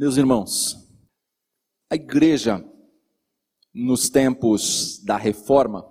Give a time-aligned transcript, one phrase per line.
[0.00, 0.88] Meus irmãos,
[1.90, 2.64] a igreja,
[3.70, 5.86] nos tempos da reforma,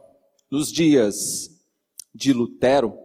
[0.50, 1.63] nos dias
[2.11, 2.98] de Lutero,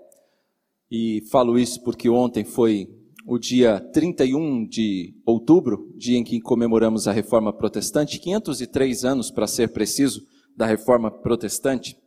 [0.91, 2.89] e falo isso porque ontem foi
[3.27, 9.47] o dia 31 de outubro, dia em que comemoramos a reforma protestante, 503 anos para
[9.47, 10.27] ser preciso,
[10.57, 11.99] da reforma protestante.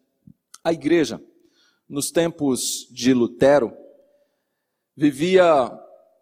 [0.63, 1.23] A igreja,
[1.87, 3.71] nos tempos de Lutero,
[4.95, 5.71] vivia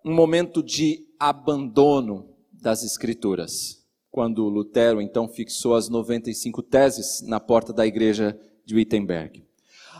[0.03, 2.34] um momento de abandono
[2.65, 3.85] das Escrituras.
[4.09, 8.35] Quando Lutero então fixou as 95 teses na porta da igreja
[8.65, 9.45] de Wittenberg.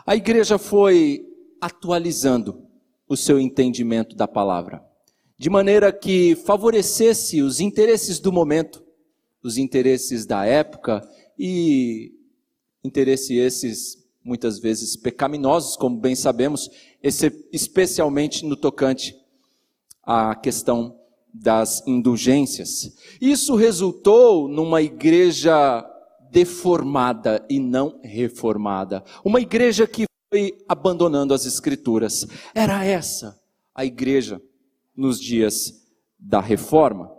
[0.04, 1.24] A igreja foi
[1.62, 2.66] atualizando
[3.08, 4.84] o seu entendimento da palavra,
[5.38, 8.84] de maneira que favorecesse os interesses do momento,
[9.44, 12.16] os interesses da época e
[12.84, 16.72] interesses esses muitas vezes pecaminosos, como bem sabemos,
[17.54, 19.16] especialmente no tocante
[20.02, 21.05] à questão
[21.42, 22.96] das indulgências.
[23.20, 25.86] Isso resultou numa igreja
[26.32, 29.04] deformada e não reformada.
[29.24, 32.26] Uma igreja que foi abandonando as escrituras.
[32.54, 33.40] Era essa
[33.74, 34.42] a igreja
[34.96, 35.86] nos dias
[36.18, 37.12] da reforma.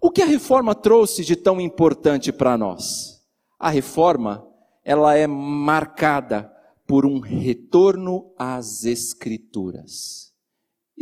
[0.00, 3.24] O que a reforma trouxe de tão importante para nós?
[3.58, 4.44] A reforma,
[4.84, 6.52] ela é marcada
[6.86, 10.31] por um retorno às escrituras.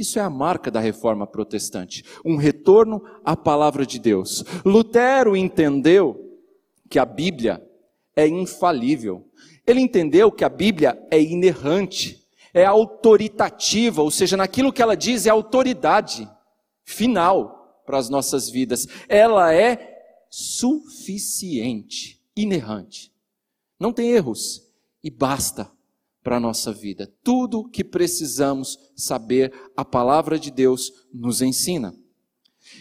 [0.00, 4.42] Isso é a marca da reforma protestante, um retorno à palavra de Deus.
[4.64, 6.40] Lutero entendeu
[6.88, 7.62] que a Bíblia
[8.16, 9.28] é infalível.
[9.66, 15.26] Ele entendeu que a Bíblia é inerrante, é autoritativa, ou seja, naquilo que ela diz
[15.26, 16.26] é autoridade
[16.82, 18.88] final para as nossas vidas.
[19.06, 23.12] Ela é suficiente, inerrante.
[23.78, 24.66] Não tem erros
[25.04, 25.70] e basta
[26.22, 27.10] para a nossa vida.
[27.22, 31.94] Tudo que precisamos saber, a palavra de Deus nos ensina.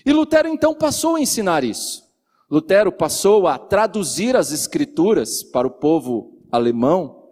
[0.06, 2.04] E Lutero então passou a ensinar isso.
[2.50, 7.30] Lutero passou a traduzir as escrituras para o povo alemão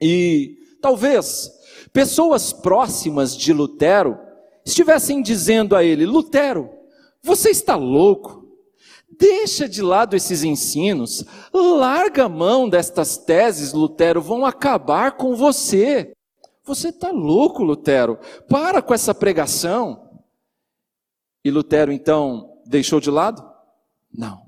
[0.00, 1.50] e talvez
[1.92, 4.18] pessoas próximas de Lutero
[4.64, 6.70] estivessem dizendo a ele: Lutero,
[7.22, 8.41] você está louco?
[9.18, 16.12] Deixa de lado esses ensinos, larga a mão destas teses, Lutero, vão acabar com você.
[16.64, 18.18] Você está louco, Lutero,
[18.48, 20.22] para com essa pregação.
[21.44, 23.46] E Lutero então deixou de lado?
[24.12, 24.46] Não.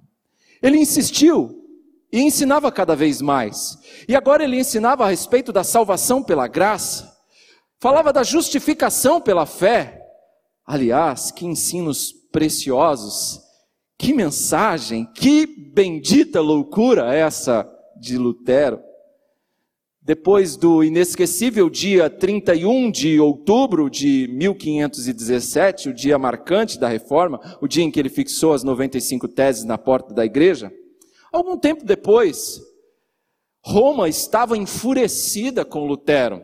[0.63, 1.63] Ele insistiu
[2.11, 3.79] e ensinava cada vez mais.
[4.09, 7.15] E agora ele ensinava a respeito da salvação pela graça,
[7.79, 10.01] falava da justificação pela fé.
[10.65, 13.44] Aliás, que ensinos preciosos
[14.05, 17.67] que mensagem, que bendita loucura essa
[17.99, 18.79] de Lutero.
[20.03, 27.67] Depois do inesquecível dia 31 de outubro de 1517, o dia marcante da reforma, o
[27.67, 30.71] dia em que ele fixou as 95 teses na porta da igreja,
[31.33, 32.61] algum tempo depois,
[33.65, 36.43] Roma estava enfurecida com Lutero.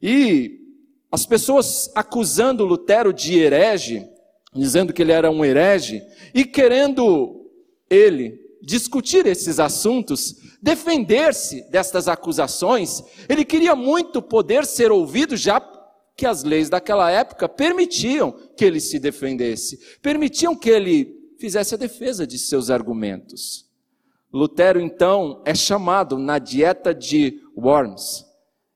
[0.00, 0.60] E
[1.10, 4.08] as pessoas acusando Lutero de herege,
[4.54, 6.02] dizendo que ele era um herege,
[6.34, 7.50] e querendo
[7.88, 15.60] ele discutir esses assuntos, defender-se destas acusações, ele queria muito poder ser ouvido, já
[16.16, 21.78] que as leis daquela época permitiam que ele se defendesse, permitiam que ele fizesse a
[21.78, 23.66] defesa de seus argumentos.
[24.32, 28.26] Lutero, então, é chamado na dieta de Worms.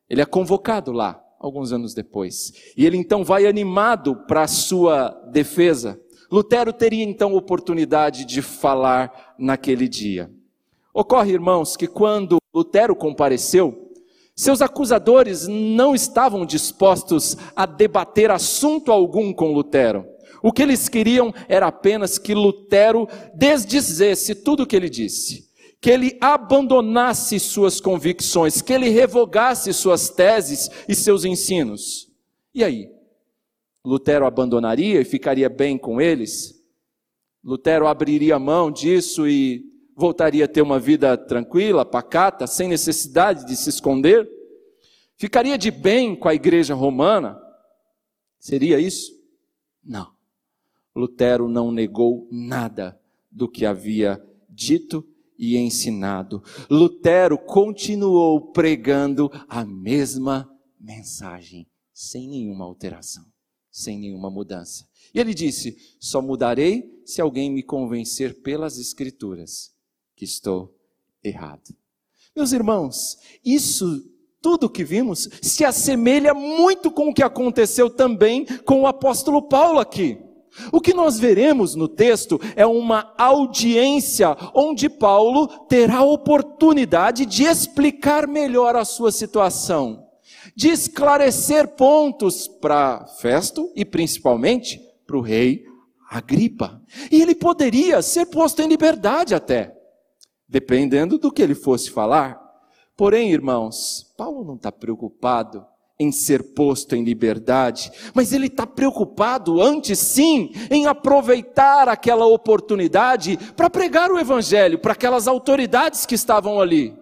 [0.08, 2.52] Ele é convocado lá alguns anos depois.
[2.76, 6.00] E ele então vai animado para a sua defesa.
[6.30, 10.30] Lutero teria então oportunidade de falar naquele dia.
[10.92, 13.92] Ocorre, irmãos, que quando Lutero compareceu,
[14.34, 20.06] seus acusadores não estavam dispostos a debater assunto algum com Lutero.
[20.42, 25.44] O que eles queriam era apenas que Lutero desdizesse tudo o que ele disse
[25.84, 32.10] que ele abandonasse suas convicções, que ele revogasse suas teses e seus ensinos.
[32.54, 32.90] E aí?
[33.84, 36.58] Lutero abandonaria e ficaria bem com eles?
[37.44, 39.62] Lutero abriria mão disso e
[39.94, 44.26] voltaria a ter uma vida tranquila, pacata, sem necessidade de se esconder?
[45.18, 47.38] Ficaria de bem com a igreja romana?
[48.38, 49.12] Seria isso?
[49.84, 50.14] Não.
[50.96, 52.98] Lutero não negou nada
[53.30, 54.18] do que havia
[54.48, 55.06] dito
[55.38, 56.42] e ensinado.
[56.70, 60.50] Lutero continuou pregando a mesma
[60.80, 63.24] mensagem, sem nenhuma alteração,
[63.70, 64.86] sem nenhuma mudança.
[65.12, 69.72] E ele disse: Só mudarei se alguém me convencer pelas Escrituras
[70.16, 70.74] que estou
[71.22, 71.74] errado.
[72.34, 74.02] Meus irmãos, isso
[74.44, 79.78] tudo que vimos se assemelha muito com o que aconteceu também com o apóstolo Paulo
[79.78, 80.18] aqui.
[80.72, 87.44] O que nós veremos no texto é uma audiência onde Paulo terá a oportunidade de
[87.44, 90.06] explicar melhor a sua situação,
[90.54, 95.64] de esclarecer pontos para Festo e principalmente para o rei
[96.08, 96.80] Agripa.
[97.10, 99.76] E ele poderia ser posto em liberdade até,
[100.48, 102.40] dependendo do que ele fosse falar.
[102.96, 105.66] Porém, irmãos, Paulo não está preocupado
[105.98, 113.38] em ser posto em liberdade, mas ele está preocupado antes sim em aproveitar aquela oportunidade
[113.56, 116.96] para pregar o evangelho para aquelas autoridades que estavam ali.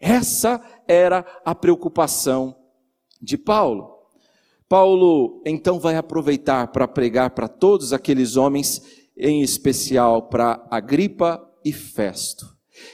[0.00, 2.56] Essa era a preocupação
[3.22, 3.94] de Paulo.
[4.68, 8.82] Paulo então vai aproveitar para pregar para todos aqueles homens,
[9.16, 12.46] em especial para Agripa e Festo.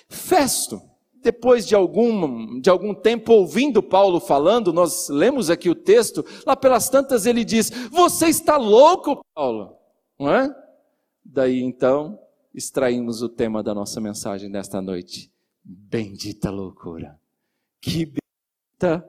[0.08, 0.89] Festo
[1.22, 6.56] depois de algum, de algum tempo ouvindo Paulo falando, nós lemos aqui o texto, lá
[6.56, 9.76] pelas tantas ele diz: Você está louco, Paulo?
[10.18, 10.54] Não é?
[11.24, 12.18] Daí então,
[12.54, 15.30] extraímos o tema da nossa mensagem desta noite:
[15.62, 17.18] Bendita loucura.
[17.80, 19.08] Que bendita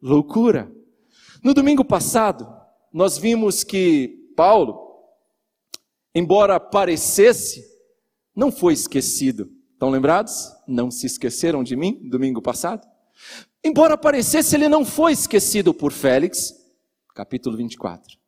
[0.00, 0.70] loucura.
[1.42, 2.48] No domingo passado,
[2.92, 4.78] nós vimos que Paulo,
[6.14, 7.64] embora parecesse,
[8.34, 10.52] não foi esquecido Estão lembrados?
[10.68, 12.86] Não se esqueceram de mim domingo passado?
[13.64, 16.54] Embora aparecesse, ele não foi esquecido por Félix,
[17.14, 18.18] capítulo 24.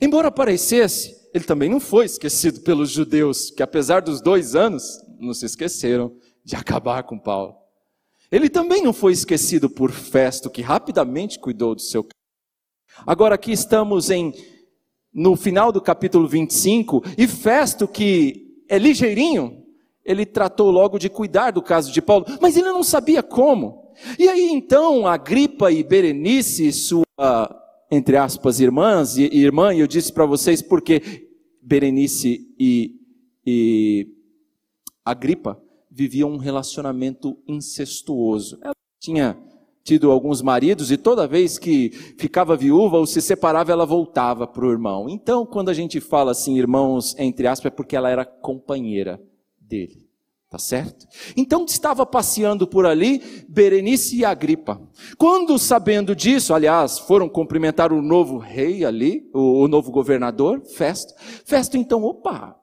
[0.00, 5.34] Embora aparecesse, ele também não foi esquecido pelos judeus, que apesar dos dois anos, não
[5.34, 7.56] se esqueceram de acabar com Paulo.
[8.30, 12.08] Ele também não foi esquecido por Festo, que rapidamente cuidou do seu.
[13.06, 14.32] Agora aqui estamos em
[15.12, 19.61] no final do capítulo 25, e Festo, que é ligeirinho,
[20.04, 23.92] ele tratou logo de cuidar do caso de Paulo, mas ele não sabia como.
[24.18, 27.04] E aí então, Agripa e Berenice, sua,
[27.90, 31.28] entre aspas, irmãs, e irmã, e eu disse para vocês porque
[31.60, 32.96] Berenice e,
[33.46, 34.08] e
[35.04, 35.60] Agripa
[35.90, 38.58] viviam um relacionamento incestuoso.
[38.62, 39.36] Ela tinha
[39.84, 44.64] tido alguns maridos e toda vez que ficava viúva ou se separava, ela voltava para
[44.64, 45.08] o irmão.
[45.08, 49.20] Então, quando a gente fala assim, irmãos, entre aspas, é porque ela era companheira
[49.72, 50.02] dele.
[50.50, 51.06] Tá certo?
[51.34, 54.78] Então estava passeando por ali Berenice e Agripa.
[55.16, 61.14] Quando sabendo disso, aliás, foram cumprimentar o novo rei ali, o, o novo governador, Festo.
[61.46, 62.54] Festo então, opa,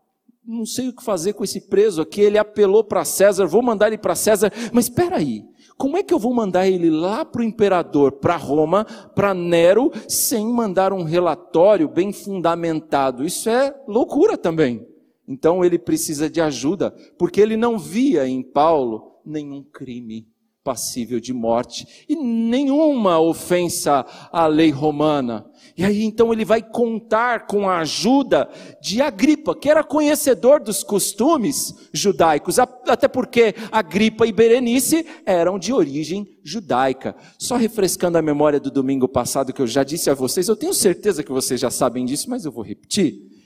[0.46, 2.22] não sei o que fazer com esse preso aqui.
[2.22, 4.54] Ele apelou para César, vou mandar ele para César.
[4.72, 5.44] Mas espera aí,
[5.76, 8.86] como é que eu vou mandar ele lá para o imperador, para Roma,
[9.16, 13.26] para Nero, sem mandar um relatório bem fundamentado?
[13.26, 14.89] Isso é loucura também.
[15.30, 20.28] Então ele precisa de ajuda, porque ele não via em Paulo nenhum crime
[20.64, 25.46] passível de morte e nenhuma ofensa à lei romana.
[25.78, 28.50] E aí então ele vai contar com a ajuda
[28.82, 35.72] de Agripa, que era conhecedor dos costumes judaicos, até porque Agripa e Berenice eram de
[35.72, 37.16] origem judaica.
[37.38, 40.74] Só refrescando a memória do domingo passado que eu já disse a vocês, eu tenho
[40.74, 43.39] certeza que vocês já sabem disso, mas eu vou repetir.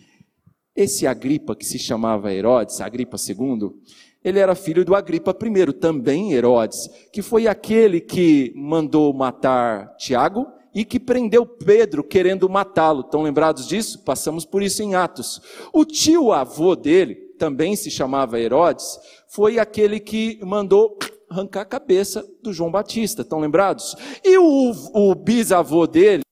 [0.75, 3.71] Esse Agripa, que se chamava Herodes, Agripa II,
[4.23, 10.47] ele era filho do Agripa I, também Herodes, que foi aquele que mandou matar Tiago
[10.73, 13.01] e que prendeu Pedro querendo matá-lo.
[13.01, 13.99] Estão lembrados disso?
[14.03, 15.41] Passamos por isso em Atos.
[15.71, 20.97] O tio avô dele, também se chamava Herodes, foi aquele que mandou
[21.29, 23.21] arrancar a cabeça do João Batista.
[23.21, 23.95] Estão lembrados?
[24.23, 26.23] E o, o bisavô dele,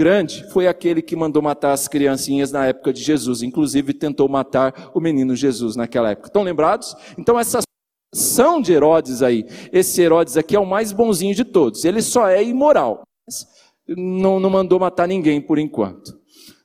[0.00, 4.90] grande foi aquele que mandou matar as criancinhas na época de Jesus, inclusive tentou matar
[4.94, 6.28] o menino Jesus naquela época.
[6.28, 6.96] Estão lembrados?
[7.18, 7.60] Então essa
[8.14, 11.84] são de Herodes aí, esse Herodes aqui é o mais bonzinho de todos.
[11.84, 13.02] Ele só é imoral.
[13.86, 16.18] Não, não mandou matar ninguém por enquanto.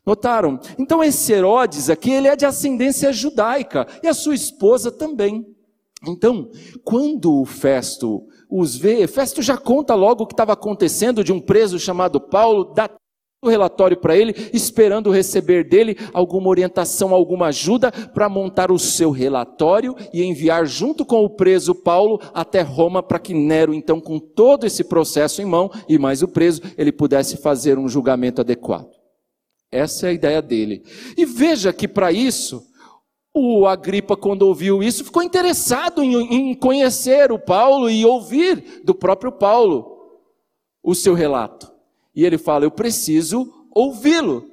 [0.05, 0.57] Notaram?
[0.79, 5.45] Então esse Herodes aqui, ele é de ascendência judaica e a sua esposa também.
[6.07, 6.49] Então,
[6.85, 11.41] quando o Festo os vê, Festo já conta logo o que estava acontecendo de um
[11.41, 12.89] preso chamado Paulo, dá
[13.41, 19.11] o relatório para ele, esperando receber dele alguma orientação, alguma ajuda para montar o seu
[19.11, 24.19] relatório e enviar junto com o preso Paulo até Roma para que Nero, então, com
[24.19, 28.89] todo esse processo em mão e mais o preso, ele pudesse fazer um julgamento adequado.
[29.71, 30.83] Essa é a ideia dele.
[31.17, 32.63] E veja que para isso,
[33.33, 38.95] o Agripa, quando ouviu isso, ficou interessado em, em conhecer o Paulo e ouvir do
[38.95, 39.93] próprio Paulo
[40.81, 41.74] o seu relato.
[42.15, 44.47] E ele fala: Eu preciso ouvi-lo.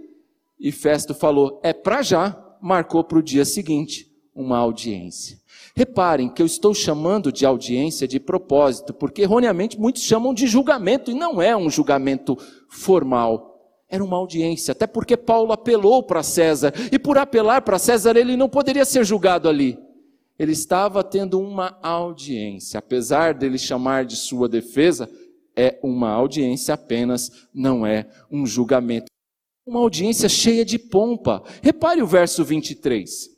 [0.59, 2.39] E Festo falou: É para já.
[2.61, 5.39] Marcou para o dia seguinte uma audiência.
[5.75, 11.11] Reparem que eu estou chamando de audiência de propósito, porque erroneamente muitos chamam de julgamento,
[11.11, 12.37] e não é um julgamento
[12.69, 13.51] formal.
[13.89, 18.37] era uma audiência, até porque Paulo apelou para César, e por apelar para César ele
[18.37, 19.79] não poderia ser julgado ali.
[20.39, 25.11] Ele estava tendo uma audiência, apesar dele chamar de sua defesa,
[25.57, 29.07] é uma audiência apenas, não é um julgamento.
[29.67, 31.43] Uma audiência cheia de pompa.
[31.63, 33.31] Repare o verso 23.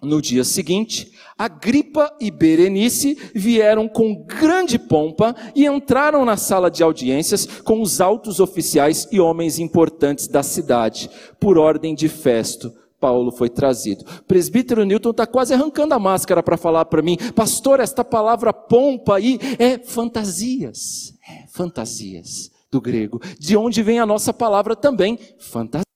[0.00, 6.84] No dia seguinte, Agripa e Berenice vieram com grande pompa e entraram na sala de
[6.84, 11.10] audiências com os altos oficiais e homens importantes da cidade.
[11.40, 14.04] Por ordem de Festo, Paulo foi trazido.
[14.26, 19.16] Presbítero Newton está quase arrancando a máscara para falar para mim, pastor, esta palavra pompa
[19.16, 21.14] aí é fantasias.
[21.28, 23.20] É, fantasias do grego.
[23.38, 25.87] De onde vem a nossa palavra também, fantasia.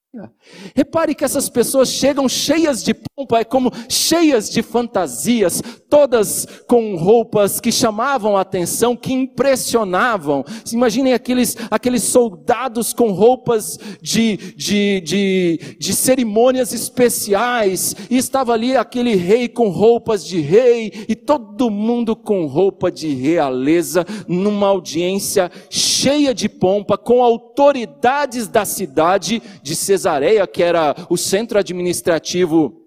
[0.77, 6.97] Repare que essas pessoas chegam cheias de pompa, é como cheias de fantasias, todas com
[6.97, 10.45] roupas que chamavam a atenção, que impressionavam.
[10.71, 18.77] Imaginem aqueles, aqueles soldados com roupas de, de, de, de cerimônias especiais, e estava ali
[18.77, 25.51] aquele rei com roupas de rei, e todo mundo com roupa de realeza, numa audiência
[25.71, 32.81] cheia de pompa, com autoridades da cidade de Cesareia Cesareia, que era o centro administrativo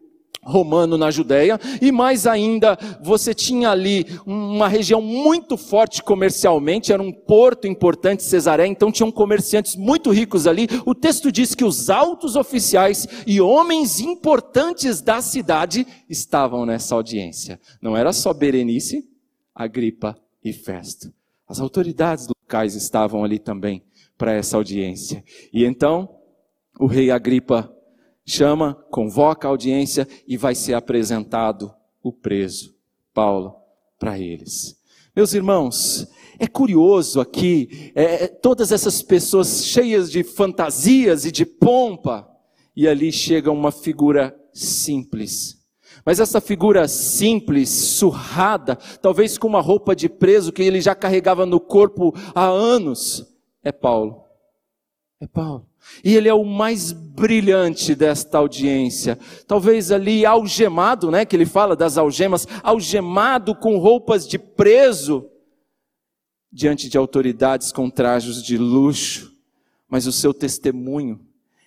[0.43, 7.01] romano na Judéia, e mais ainda, você tinha ali uma região muito forte comercialmente, era
[7.01, 10.67] um porto importante, Cesareia, então tinham comerciantes muito ricos ali.
[10.86, 17.60] O texto diz que os altos oficiais e homens importantes da cidade estavam nessa audiência.
[17.81, 19.10] Não era só Berenice,
[19.55, 21.12] Agripa e Festo.
[21.48, 23.84] As autoridades locais estavam ali também
[24.15, 25.24] para essa audiência.
[25.51, 26.10] E então,
[26.79, 27.72] o rei Agripa
[28.25, 32.75] chama, convoca a audiência e vai ser apresentado o preso,
[33.13, 33.55] Paulo,
[34.00, 34.75] para eles.
[35.15, 41.46] Meus irmãos, é curioso aqui, é, é, todas essas pessoas cheias de fantasias e de
[41.46, 42.29] pompa,
[42.75, 45.63] e ali chega uma figura simples.
[46.05, 51.46] Mas essa figura simples, surrada, talvez com uma roupa de preso que ele já carregava
[51.46, 53.25] no corpo há anos,
[53.63, 54.25] é Paulo.
[55.25, 55.65] É Paulo.
[56.03, 59.17] E ele é o mais brilhante desta audiência.
[59.48, 65.27] Talvez ali algemado, né, que ele fala das algemas, algemado com roupas de preso,
[66.51, 69.34] diante de autoridades com trajes de luxo,
[69.89, 71.25] mas o seu testemunho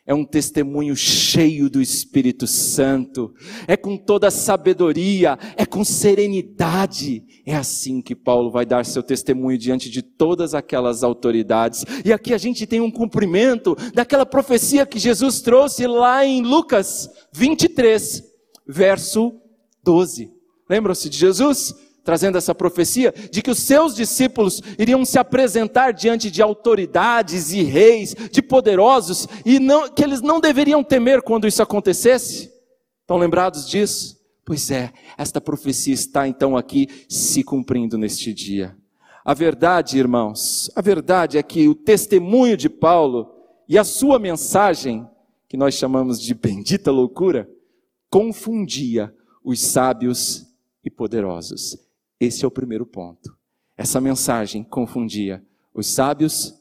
[0.08, 3.34] é um testemunho cheio do Espírito Santo,
[3.66, 7.22] é com toda sabedoria, é com serenidade.
[7.44, 11.84] É assim que Paulo vai dar seu testemunho diante de todas aquelas autoridades.
[12.06, 17.10] E aqui a gente tem um cumprimento daquela profecia que Jesus trouxe lá em Lucas
[17.34, 18.24] 23,
[18.66, 19.38] verso
[19.84, 20.32] 12.
[20.70, 21.74] Lembram-se de Jesus?
[22.08, 27.62] Trazendo essa profecia de que os seus discípulos iriam se apresentar diante de autoridades e
[27.62, 32.50] reis, de poderosos, e não, que eles não deveriam temer quando isso acontecesse.
[33.02, 34.18] Estão lembrados disso?
[34.42, 38.74] Pois é, esta profecia está então aqui se cumprindo neste dia.
[39.22, 43.30] A verdade, irmãos, a verdade é que o testemunho de Paulo
[43.68, 45.06] e a sua mensagem,
[45.46, 47.46] que nós chamamos de bendita loucura,
[48.08, 50.46] confundia os sábios
[50.82, 51.86] e poderosos.
[52.20, 53.36] Esse é o primeiro ponto.
[53.76, 56.54] Essa mensagem confundia os sábios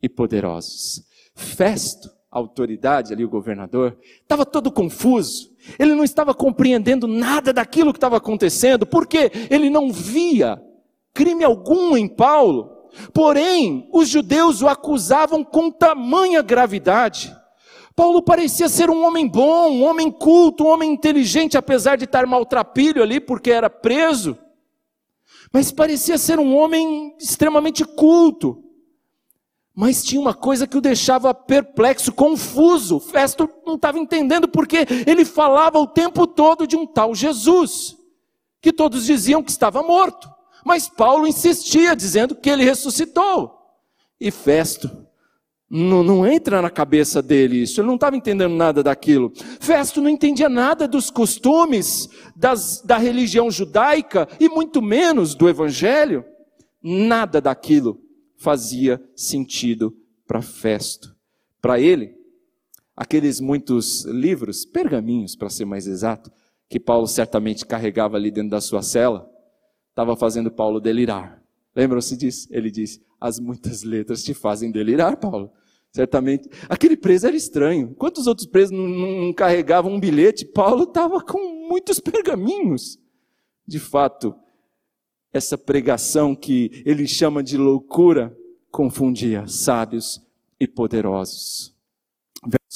[0.00, 1.02] e poderosos.
[1.34, 5.50] Festo, a autoridade ali, o governador, estava todo confuso.
[5.78, 10.62] Ele não estava compreendendo nada daquilo que estava acontecendo, porque ele não via
[11.12, 12.70] crime algum em Paulo.
[13.12, 17.34] Porém, os judeus o acusavam com tamanha gravidade.
[17.96, 22.24] Paulo parecia ser um homem bom, um homem culto, um homem inteligente, apesar de estar
[22.26, 24.38] maltrapilho ali, porque era preso
[25.52, 28.64] mas parecia ser um homem extremamente culto.
[29.74, 33.00] Mas tinha uma coisa que o deixava perplexo, confuso.
[33.00, 37.96] Festo não estava entendendo porque ele falava o tempo todo de um tal Jesus,
[38.60, 40.30] que todos diziam que estava morto.
[40.64, 43.58] Mas Paulo insistia, dizendo que ele ressuscitou.
[44.20, 45.09] E Festo
[45.70, 49.32] não, não, entra na cabeça dele isso, ele não estava entendendo nada daquilo.
[49.60, 56.24] Festo não entendia nada dos costumes das, da religião judaica e muito menos do evangelho.
[56.82, 58.00] Nada daquilo
[58.36, 59.96] fazia sentido
[60.26, 61.14] para Festo.
[61.62, 62.16] Para ele,
[62.96, 66.32] aqueles muitos livros, pergaminhos para ser mais exato,
[66.68, 69.30] que Paulo certamente carregava ali dentro da sua cela,
[69.90, 71.40] estava fazendo Paulo delirar.
[71.76, 72.48] Lembram-se disso?
[72.50, 75.52] Ele disse: As muitas letras te fazem delirar, Paulo.
[75.92, 76.48] Certamente.
[76.68, 77.94] Aquele preso era estranho.
[77.94, 80.44] Quantos outros presos não, não carregavam um bilhete?
[80.44, 82.98] Paulo estava com muitos pergaminhos.
[83.66, 84.34] De fato,
[85.32, 88.36] essa pregação que ele chama de loucura
[88.70, 90.20] confundia sábios
[90.58, 91.74] e poderosos.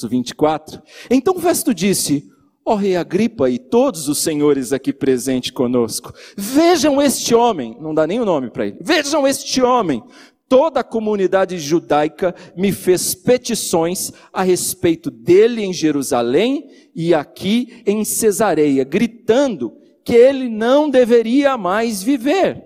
[0.09, 0.83] 24.
[1.09, 2.29] Então Festo disse:
[2.65, 7.95] Ó oh, rei Agripa e todos os senhores aqui presentes conosco, vejam este homem, não
[7.95, 10.03] dá nem o nome para ele, vejam este homem.
[10.49, 18.05] Toda a comunidade judaica me fez petições a respeito dele em Jerusalém e aqui em
[18.05, 22.63] Cesareia, gritando que ele não deveria mais viver.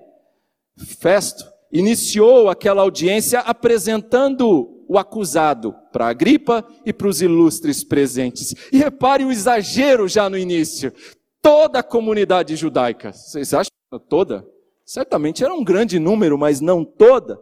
[0.76, 8.54] Festo iniciou aquela audiência apresentando o acusado para Agripa e para os ilustres presentes.
[8.72, 10.92] E repare o exagero já no início.
[11.40, 13.70] Toda a comunidade judaica, vocês acham
[14.08, 14.44] toda?
[14.84, 17.38] Certamente era um grande número, mas não toda.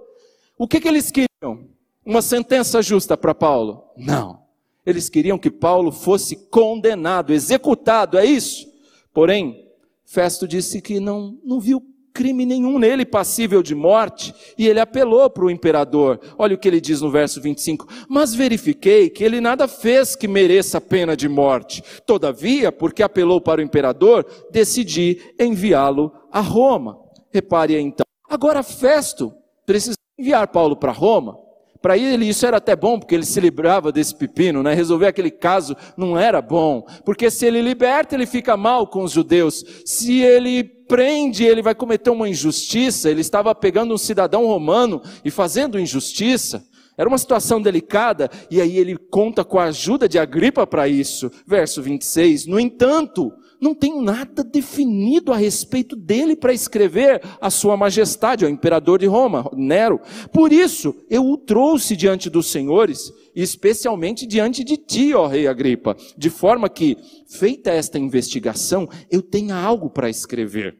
[0.58, 1.68] O que, que eles queriam?
[2.04, 3.84] Uma sentença justa para Paulo?
[3.96, 4.42] Não.
[4.84, 8.66] Eles queriam que Paulo fosse condenado, executado, é isso?
[9.12, 9.68] Porém,
[10.04, 11.82] Festo disse que não, não viu
[12.14, 16.18] crime nenhum nele passível de morte, e ele apelou para o imperador.
[16.38, 20.26] Olha o que ele diz no verso 25: Mas verifiquei que ele nada fez que
[20.26, 21.82] mereça pena de morte.
[22.06, 26.98] Todavia, porque apelou para o imperador, decidi enviá-lo a Roma.
[27.30, 28.06] Repare então.
[28.30, 29.34] Agora, Festo
[29.66, 31.38] precisa enviar Paulo para Roma.
[31.80, 34.74] Para ele isso era até bom, porque ele se livrava desse pepino, né?
[34.74, 39.12] Resolver aquele caso não era bom, porque se ele liberta, ele fica mal com os
[39.12, 39.64] judeus.
[39.84, 43.10] Se ele prende, ele vai cometer uma injustiça.
[43.10, 46.64] Ele estava pegando um cidadão romano e fazendo injustiça.
[46.98, 51.30] Era uma situação delicada, e aí ele conta com a ajuda de Agripa para isso.
[51.46, 52.46] Verso 26.
[52.46, 53.30] No entanto,
[53.66, 59.06] não tenho nada definido a respeito dele para escrever a sua majestade, ao imperador de
[59.06, 60.00] Roma, Nero.
[60.32, 65.96] Por isso, eu o trouxe diante dos senhores, especialmente diante de ti, ó rei Agripa,
[66.16, 66.96] de forma que,
[67.28, 70.78] feita esta investigação, eu tenha algo para escrever.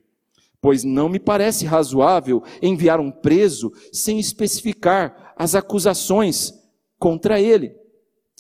[0.61, 6.55] Pois não me parece razoável enviar um preso sem especificar as acusações
[6.99, 7.75] contra ele.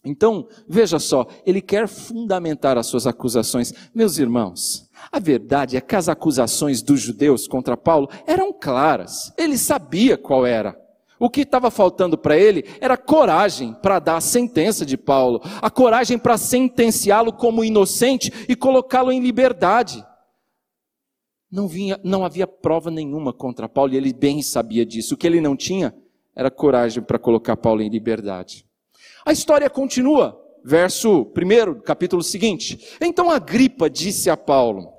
[0.06, 3.72] Então, veja só, ele quer fundamentar as suas acusações.
[3.92, 9.32] Meus irmãos, a verdade é que as acusações dos judeus contra Paulo eram claras.
[9.36, 10.80] Ele sabia qual era.
[11.18, 15.70] O que estava faltando para ele era coragem para dar a sentença de Paulo, a
[15.70, 20.04] coragem para sentenciá-lo como inocente e colocá-lo em liberdade.
[21.50, 25.14] Não, vinha, não havia prova nenhuma contra Paulo e ele bem sabia disso.
[25.14, 25.94] O que ele não tinha
[26.34, 28.66] era coragem para colocar Paulo em liberdade.
[29.26, 32.96] A história continua, verso 1, capítulo seguinte.
[33.00, 34.92] Então Agripa disse a Paulo: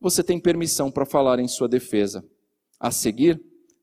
[0.00, 2.24] Você tem permissão para falar em sua defesa.
[2.78, 3.42] A seguir,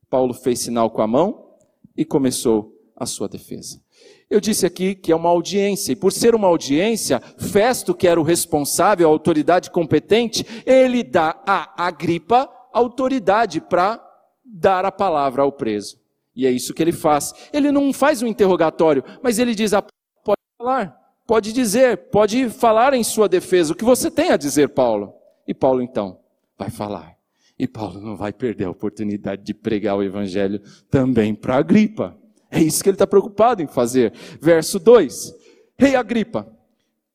[0.09, 1.57] Paulo fez sinal com a mão
[1.93, 3.81] e começou a sua defesa.
[4.29, 8.17] Eu disse aqui que é uma audiência, e por ser uma audiência, Festo, que era
[8.17, 14.01] o responsável, a autoridade competente, ele dá a Agripa autoridade para
[14.45, 16.04] dar a palavra ao preso.
[16.35, 17.33] E é isso que ele faz.
[17.53, 19.83] Ele não faz um interrogatório, mas ele diz: ah,
[20.23, 23.73] pode falar, pode dizer, pode falar em sua defesa.
[23.73, 25.13] O que você tem a dizer, Paulo?
[25.47, 26.19] E Paulo então
[26.57, 27.15] vai falar.
[27.57, 32.17] E Paulo não vai perder a oportunidade de pregar o evangelho também para Agripa.
[32.51, 34.13] É isso que ele está preocupado em fazer.
[34.41, 35.33] Verso 2:
[35.77, 36.47] Rei Agripa,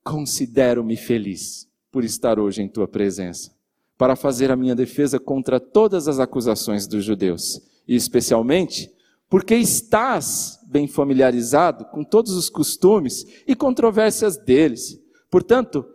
[0.02, 3.52] considero-me feliz por estar hoje em tua presença,
[3.98, 8.90] para fazer a minha defesa contra todas as acusações dos judeus, e especialmente
[9.31, 15.01] porque estás bem familiarizado com todos os costumes e controvérsias deles.
[15.31, 15.87] Portanto,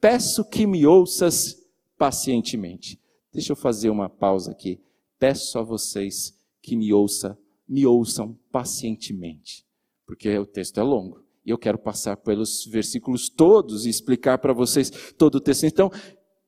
[0.00, 1.56] peço que me ouças
[1.96, 3.00] pacientemente.
[3.32, 4.80] Deixa eu fazer uma pausa aqui.
[5.20, 9.64] Peço a vocês que me ouçam, me ouçam pacientemente,
[10.04, 11.24] porque o texto é longo.
[11.46, 15.64] E eu quero passar pelos versículos todos e explicar para vocês todo o texto.
[15.64, 15.92] Então,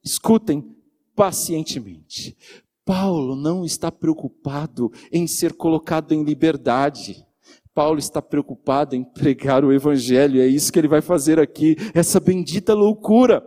[0.05, 0.75] escutem
[1.15, 2.37] pacientemente.
[2.85, 7.25] Paulo não está preocupado em ser colocado em liberdade.
[7.75, 12.21] Paulo está preocupado em pregar o evangelho, é isso que ele vai fazer aqui, essa
[12.21, 13.43] bendita loucura.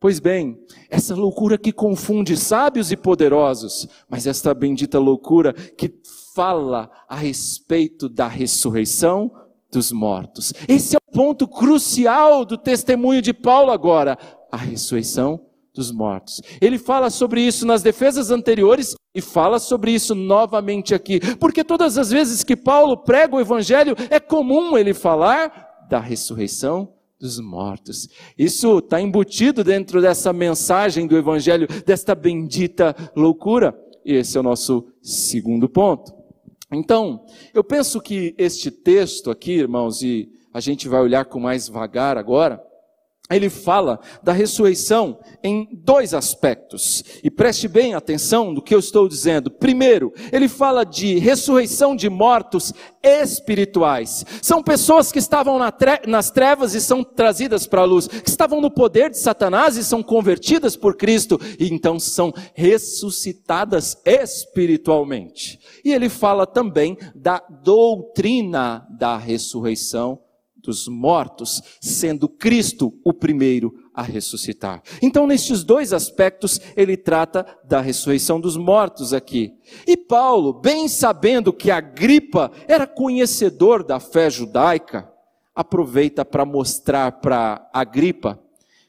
[0.00, 0.58] Pois bem,
[0.90, 5.94] essa loucura que confunde sábios e poderosos, mas esta bendita loucura que
[6.34, 9.30] fala a respeito da ressurreição
[9.70, 10.52] dos mortos.
[10.68, 14.18] Esse é o ponto crucial do testemunho de Paulo agora,
[14.50, 15.40] a ressurreição
[15.74, 16.40] dos mortos.
[16.60, 21.98] Ele fala sobre isso nas defesas anteriores e fala sobre isso novamente aqui, porque todas
[21.98, 28.08] as vezes que Paulo prega o evangelho, é comum ele falar da ressurreição dos mortos.
[28.36, 33.78] Isso está embutido dentro dessa mensagem do evangelho, desta bendita loucura.
[34.04, 36.12] E esse é o nosso segundo ponto.
[36.70, 41.68] Então, eu penso que este texto aqui, irmãos, e a gente vai olhar com mais
[41.68, 42.62] vagar agora,
[43.30, 47.02] ele fala da ressurreição em dois aspectos.
[47.24, 49.50] E preste bem atenção no que eu estou dizendo.
[49.50, 54.26] Primeiro, ele fala de ressurreição de mortos espirituais.
[54.42, 55.58] São pessoas que estavam
[56.06, 59.84] nas trevas e são trazidas para a luz, que estavam no poder de Satanás e
[59.84, 65.58] são convertidas por Cristo e então são ressuscitadas espiritualmente.
[65.82, 70.23] E ele fala também da doutrina da ressurreição
[70.64, 74.82] dos mortos, sendo Cristo o primeiro a ressuscitar.
[75.00, 79.52] Então, nestes dois aspectos, ele trata da ressurreição dos mortos aqui.
[79.86, 85.08] E Paulo, bem sabendo que Agripa era conhecedor da fé judaica,
[85.54, 88.40] aproveita para mostrar para Agripa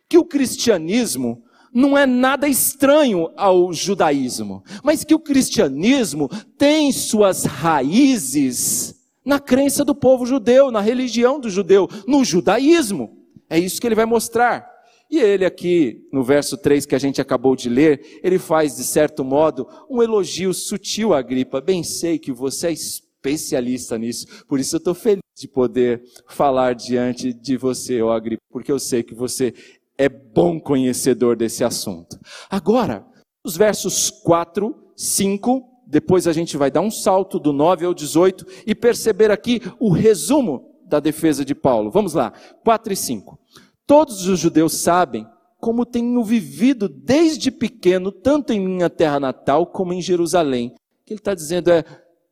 [0.10, 7.44] que o cristianismo não é nada estranho ao judaísmo, mas que o cristianismo tem suas
[7.44, 13.18] raízes na crença do povo judeu, na religião do judeu, no judaísmo.
[13.50, 14.74] É isso que ele vai mostrar.
[15.10, 18.84] E ele aqui, no verso 3 que a gente acabou de ler, ele faz, de
[18.84, 21.62] certo modo, um elogio sutil a Agripa.
[21.62, 26.74] Bem sei que você é especialista nisso, por isso eu estou feliz de poder falar
[26.74, 29.54] diante de você, ó Agripa, porque eu sei que você
[29.98, 32.20] é bom conhecedor desse assunto.
[32.50, 33.06] Agora,
[33.44, 38.46] os versos 4, 5 depois a gente vai dar um salto do 9 ao 18
[38.66, 41.92] e perceber aqui o resumo da defesa de Paulo.
[41.92, 43.40] Vamos lá, 4 e 5.
[43.86, 45.28] Todos os judeus sabem
[45.60, 50.74] como tenho vivido desde pequeno, tanto em minha terra natal como em Jerusalém.
[50.76, 51.84] O que ele está dizendo é: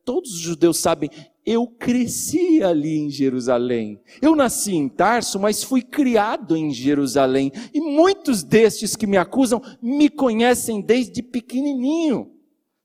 [0.05, 1.09] todos os judeus sabem,
[1.45, 3.99] eu cresci ali em Jerusalém.
[4.21, 7.51] Eu nasci em Tarso, mas fui criado em Jerusalém.
[7.73, 12.32] E muitos destes que me acusam me conhecem desde pequenininho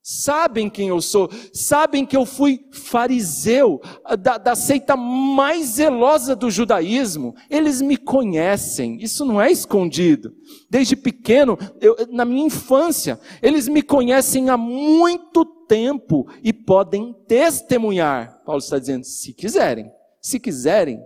[0.08, 3.78] sabem quem eu sou, sabem que eu fui fariseu,
[4.18, 7.34] da, da, seita mais zelosa do judaísmo.
[7.50, 10.32] Eles me conhecem, isso não é escondido.
[10.70, 18.42] Desde pequeno, eu, na minha infância, eles me conhecem há muito tempo e podem testemunhar.
[18.46, 19.92] Paulo está dizendo, se quiserem,
[20.22, 21.02] se quiserem,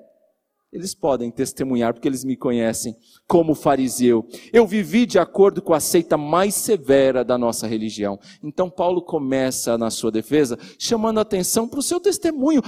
[0.72, 2.96] eles podem testemunhar, porque eles me conhecem
[3.28, 4.26] como fariseu.
[4.50, 8.18] Eu vivi de acordo com a seita mais severa da nossa religião.
[8.42, 12.62] Então, Paulo começa na sua defesa chamando a atenção para o seu testemunho.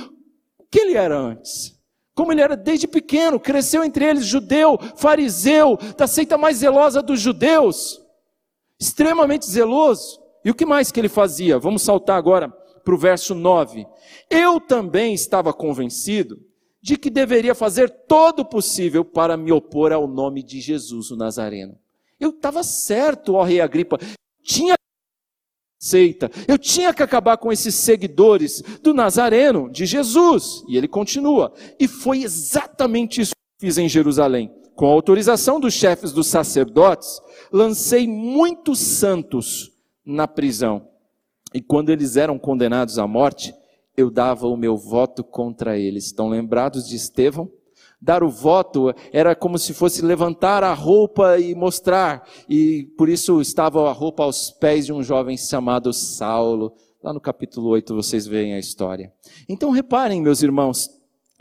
[0.58, 1.80] O que ele era antes?
[2.14, 7.20] Como ele era desde pequeno, cresceu entre eles, judeu, fariseu, da seita mais zelosa dos
[7.20, 8.00] judeus,
[8.78, 10.20] extremamente zeloso.
[10.44, 11.58] E o que mais que ele fazia?
[11.58, 12.50] Vamos saltar agora
[12.84, 13.86] para o verso 9.
[14.28, 16.38] Eu também estava convencido
[16.84, 21.16] de que deveria fazer todo o possível para me opor ao nome de Jesus o
[21.16, 21.78] Nazareno.
[22.20, 23.98] Eu estava certo, ó rei Agripa,
[24.42, 24.74] tinha
[25.80, 30.62] seita, eu tinha que acabar com esses seguidores do Nazareno, de Jesus.
[30.68, 34.54] E ele continua, e foi exatamente isso que fiz em Jerusalém.
[34.74, 37.18] Com a autorização dos chefes dos sacerdotes,
[37.50, 39.72] lancei muitos santos
[40.04, 40.86] na prisão.
[41.54, 43.54] E quando eles eram condenados à morte,
[43.96, 46.06] eu dava o meu voto contra eles.
[46.06, 47.50] Estão lembrados de Estevão?
[48.00, 53.40] Dar o voto era como se fosse levantar a roupa e mostrar, e por isso
[53.40, 56.74] estava a roupa aos pés de um jovem chamado Saulo.
[57.02, 59.10] Lá no capítulo 8 vocês veem a história.
[59.48, 60.90] Então reparem, meus irmãos,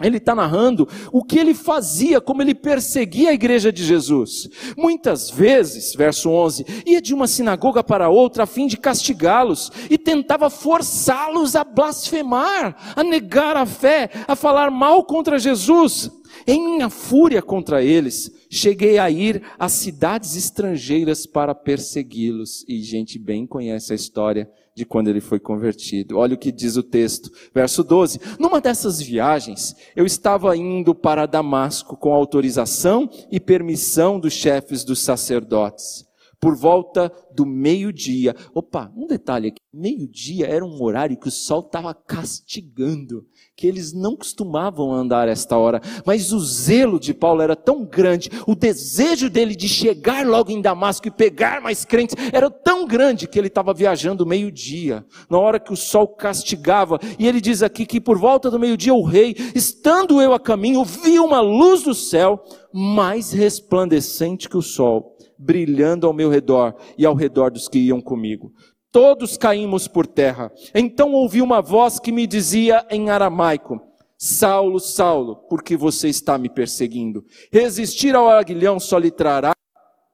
[0.03, 4.49] ele está narrando o que ele fazia, como ele perseguia a igreja de Jesus.
[4.77, 9.97] Muitas vezes, verso 11, ia de uma sinagoga para outra a fim de castigá-los e
[9.97, 16.11] tentava forçá-los a blasfemar, a negar a fé, a falar mal contra Jesus.
[16.47, 22.65] Em minha fúria contra eles, cheguei a ir às cidades estrangeiras para persegui-los.
[22.67, 26.17] E gente bem conhece a história de quando ele foi convertido.
[26.17, 28.19] Olha o que diz o texto, verso 12.
[28.39, 34.99] Numa dessas viagens, eu estava indo para Damasco com autorização e permissão dos chefes dos
[34.99, 36.05] sacerdotes.
[36.39, 38.35] Por volta do meio-dia.
[38.53, 39.61] Opa, um detalhe aqui.
[39.73, 45.57] Meio-dia era um horário que o sol estava castigando que eles não costumavam andar esta
[45.57, 50.51] hora, mas o zelo de Paulo era tão grande, o desejo dele de chegar logo
[50.51, 55.37] em Damasco e pegar mais crentes era tão grande que ele estava viajando meio-dia, na
[55.37, 59.03] hora que o sol castigava, e ele diz aqui que por volta do meio-dia o
[59.03, 65.15] rei, estando eu a caminho, vi uma luz do céu mais resplandecente que o sol,
[65.37, 68.51] brilhando ao meu redor e ao redor dos que iam comigo
[68.93, 70.53] todos caímos por terra.
[70.73, 73.81] Então ouvi uma voz que me dizia em aramaico:
[74.17, 77.25] Saulo, Saulo, por que você está me perseguindo?
[77.51, 79.51] Resistir ao aguilhão só lhe trará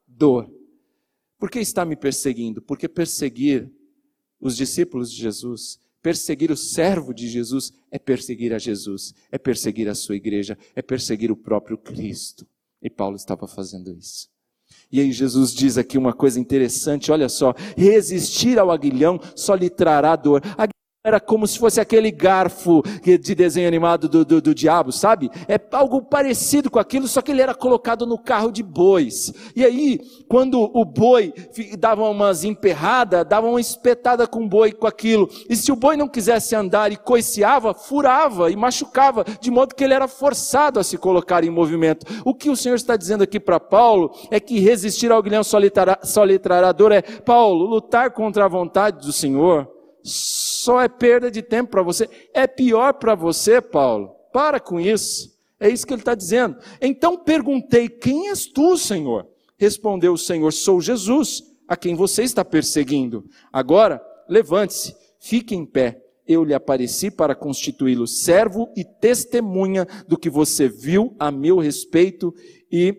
[0.08, 0.50] dor.
[1.38, 2.62] Por que está me perseguindo?
[2.62, 3.72] Porque perseguir
[4.40, 9.90] os discípulos de Jesus, perseguir o servo de Jesus, é perseguir a Jesus, é perseguir
[9.90, 12.48] a sua igreja, é perseguir o próprio Cristo.
[12.82, 14.30] E Paulo estava fazendo isso.
[14.92, 19.70] E aí Jesus diz aqui uma coisa interessante, olha só, resistir ao aguilhão só lhe
[19.70, 20.42] trará dor
[21.02, 25.32] era como se fosse aquele garfo de desenho animado do, do, do, diabo, sabe?
[25.48, 29.32] É algo parecido com aquilo, só que ele era colocado no carro de bois.
[29.56, 31.34] E aí, quando o boi
[31.78, 35.30] dava umas emperradas, dava uma espetada com o boi com aquilo.
[35.50, 39.86] E se o boi não quisesse andar e coiceava, furava e machucava, de modo que
[39.86, 42.06] ele era forçado a se colocar em movimento.
[42.26, 45.60] O que o Senhor está dizendo aqui para Paulo é que resistir ao guilhão só
[45.60, 49.80] lhe trará dor é, Paulo, lutar contra a vontade do Senhor
[50.60, 52.10] só é perda de tempo para você.
[52.34, 54.16] É pior para você, Paulo.
[54.32, 55.38] Para com isso.
[55.60, 56.58] É isso que ele está dizendo.
[56.82, 59.28] Então perguntei: Quem és tu, Senhor?
[59.58, 63.26] Respondeu o Senhor: Sou Jesus, a quem você está perseguindo.
[63.52, 66.02] Agora, levante-se, fique em pé.
[66.28, 72.34] Eu lhe apareci para constituí-lo servo e testemunha do que você viu a meu respeito
[72.72, 72.96] e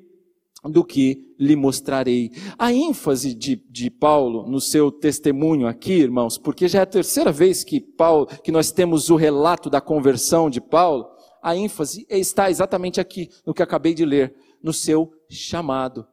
[0.65, 2.31] do que lhe mostrarei.
[2.59, 7.33] A ênfase de, de Paulo no seu testemunho aqui, irmãos, porque já é a terceira
[7.33, 11.09] vez que Paulo, que nós temos o relato da conversão de Paulo,
[11.43, 16.07] a ênfase está exatamente aqui, no que acabei de ler, no seu chamado,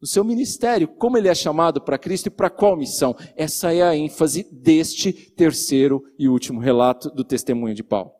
[0.00, 3.14] no seu ministério, como ele é chamado para Cristo e para qual missão.
[3.36, 8.19] Essa é a ênfase deste terceiro e último relato do testemunho de Paulo.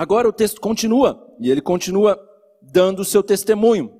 [0.00, 2.18] Agora o texto continua, e ele continua
[2.62, 3.92] dando o seu testemunho.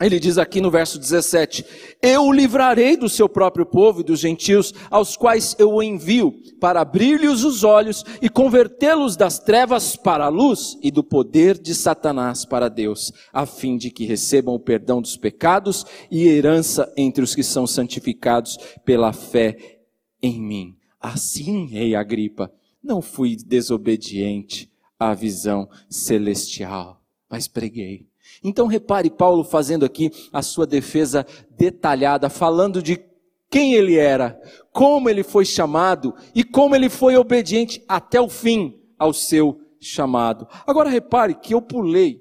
[0.00, 1.62] Ele diz aqui no verso 17:
[2.00, 6.32] Eu o livrarei do seu próprio povo e dos gentios, aos quais eu o envio,
[6.58, 11.74] para abrir-lhes os olhos e convertê-los das trevas para a luz e do poder de
[11.74, 17.22] Satanás para Deus, a fim de que recebam o perdão dos pecados e herança entre
[17.22, 19.82] os que são santificados pela fé
[20.22, 20.76] em mim.
[20.98, 22.50] Assim, rei Agripa,
[22.82, 24.71] não fui desobediente
[25.10, 28.08] a visão celestial, mas preguei.
[28.42, 32.98] Então repare Paulo fazendo aqui a sua defesa detalhada, falando de
[33.50, 34.40] quem ele era,
[34.72, 40.46] como ele foi chamado e como ele foi obediente até o fim ao seu chamado.
[40.66, 42.18] Agora repare que eu pulei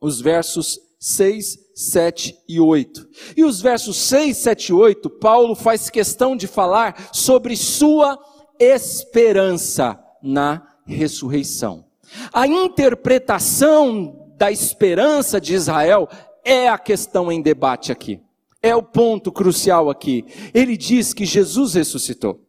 [0.00, 3.08] os versos 6, 7 e 8.
[3.36, 8.18] E os versos 6, 7 e 8, Paulo faz questão de falar sobre sua
[8.58, 11.87] esperança na ressurreição.
[12.32, 16.08] A interpretação da esperança de Israel
[16.44, 18.20] é a questão em debate aqui.
[18.62, 20.24] É o ponto crucial aqui.
[20.52, 22.40] Ele diz que Jesus ressuscitou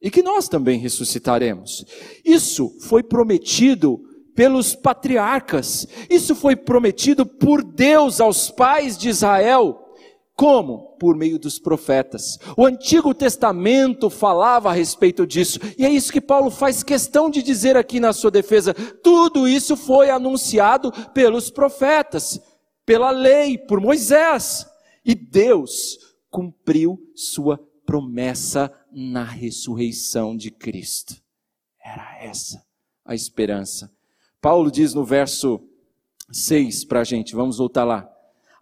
[0.00, 1.84] e que nós também ressuscitaremos.
[2.24, 4.00] Isso foi prometido
[4.34, 5.88] pelos patriarcas.
[6.10, 9.85] Isso foi prometido por Deus aos pais de Israel
[10.36, 10.96] como?
[10.98, 12.38] Por meio dos profetas.
[12.56, 17.42] O Antigo Testamento falava a respeito disso, e é isso que Paulo faz questão de
[17.42, 18.74] dizer aqui na sua defesa.
[19.02, 22.38] Tudo isso foi anunciado pelos profetas,
[22.84, 24.66] pela lei, por Moisés.
[25.02, 25.98] E Deus
[26.30, 31.14] cumpriu sua promessa na ressurreição de Cristo.
[31.82, 32.62] Era essa
[33.04, 33.90] a esperança.
[34.40, 35.60] Paulo diz no verso
[36.30, 38.15] 6 para a gente, vamos voltar lá.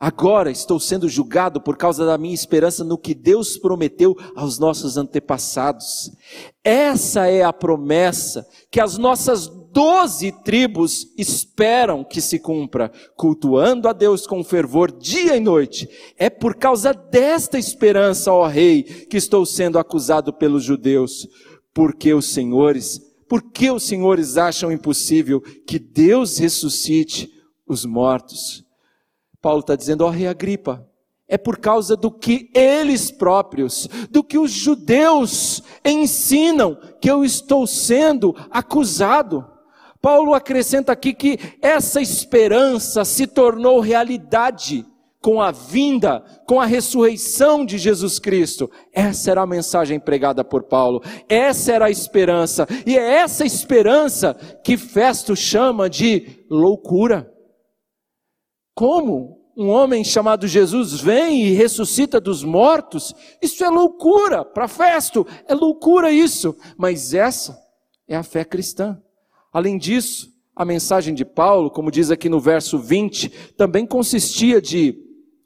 [0.05, 4.99] Agora estou sendo julgado por causa da minha esperança no que Deus prometeu aos nossos
[4.99, 6.13] antepassados.
[6.63, 13.95] Essa é a promessa que as nossas doze tribos esperam que se cumpra, cultuando a
[13.95, 15.89] Deus com fervor dia e noite.
[16.19, 21.27] É por causa desta esperança, ó Rei, que estou sendo acusado pelos judeus,
[21.73, 27.33] porque os senhores, porque os senhores acham impossível que Deus ressuscite
[27.67, 28.64] os mortos.
[29.45, 30.89] Paulo está dizendo, ó oh, rei Agripa,
[31.29, 37.67] é por causa do que eles próprios, do que os judeus ensinam, que eu estou
[37.67, 39.47] sendo acusado.
[40.01, 44.87] Paulo acrescenta aqui que essa esperança se tornou realidade
[45.21, 48.71] com a vinda, com a ressurreição de Jesus Cristo.
[48.95, 51.03] Essa era a mensagem pregada por Paulo.
[51.29, 52.67] Essa era a esperança.
[52.87, 54.33] E é essa esperança
[54.65, 57.34] que Festo chama de loucura.
[58.75, 63.15] Como um homem chamado Jesus vem e ressuscita dos mortos?
[63.41, 66.57] Isso é loucura para Festo, é loucura isso.
[66.77, 67.57] Mas essa
[68.09, 69.01] é a fé cristã.
[69.53, 74.99] Além disso, a mensagem de Paulo, como diz aqui no verso 20, também consistia de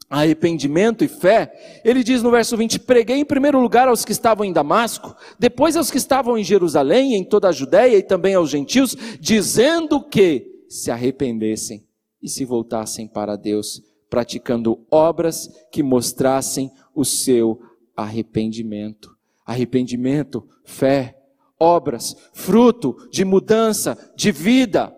[0.09, 1.81] arrependimento e fé.
[1.85, 5.77] Ele diz no verso 20: Preguei em primeiro lugar aos que estavam em Damasco, depois
[5.77, 10.63] aos que estavam em Jerusalém, em toda a Judéia e também aos gentios, dizendo que
[10.67, 11.88] se arrependessem
[12.21, 17.59] e se voltassem para Deus, praticando obras que mostrassem o seu
[17.95, 19.15] arrependimento.
[19.45, 21.17] Arrependimento, fé,
[21.59, 24.95] obras, fruto de mudança de vida.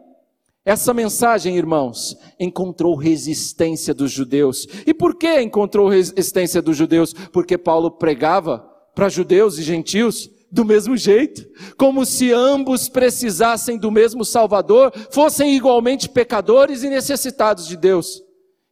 [0.64, 4.68] Essa mensagem, irmãos, encontrou resistência dos judeus.
[4.86, 7.14] E por que encontrou resistência dos judeus?
[7.14, 8.60] Porque Paulo pregava
[8.94, 15.56] para judeus e gentios do mesmo jeito, como se ambos precisassem do mesmo Salvador, fossem
[15.56, 18.22] igualmente pecadores e necessitados de Deus.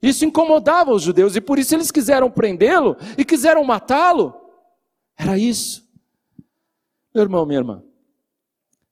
[0.02, 4.34] Isso incomodava os judeus e por isso eles quiseram prendê-lo e quiseram matá-lo.
[5.18, 5.88] Era isso.
[7.13, 7.84] Meu irmão, minha irmã,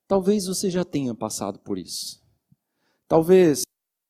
[0.08, 2.22] talvez você já tenha passado por isso.
[3.08, 3.64] Talvez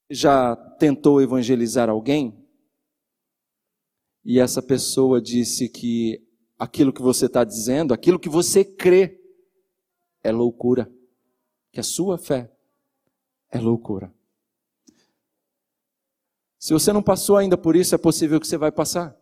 [0.10, 2.48] já tentou evangelizar alguém
[4.24, 6.27] e essa pessoa disse que
[6.58, 9.22] aquilo que você está dizendo, aquilo que você crê,
[10.24, 10.91] é loucura.
[11.72, 12.52] Que a sua fé
[13.50, 14.13] é loucura.
[16.58, 19.15] Se você não passou ainda por isso, é possível que você vai passar.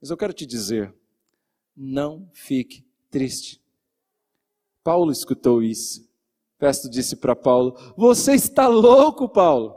[0.00, 0.94] Mas eu quero te dizer,
[1.76, 3.60] não fique triste.
[4.82, 6.08] Paulo escutou isso.
[6.58, 9.76] Festo disse para Paulo: Você está louco, Paulo.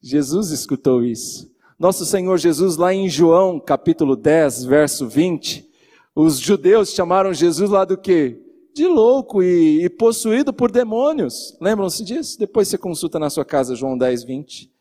[0.00, 1.52] Jesus escutou isso.
[1.78, 5.64] Nosso Senhor Jesus, lá em João, capítulo 10, verso 20,
[6.12, 8.42] os judeus chamaram Jesus lá do quê?
[8.74, 11.56] De louco e, e possuído por demônios.
[11.60, 12.36] Lembram-se disso?
[12.36, 14.72] Depois você consulta na sua casa João 10, 20.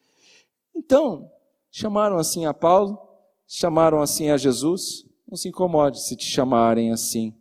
[0.75, 1.29] Então,
[1.69, 2.97] chamaram assim a Paulo,
[3.47, 5.05] chamaram assim a Jesus.
[5.29, 7.31] Não se incomode se te chamarem assim.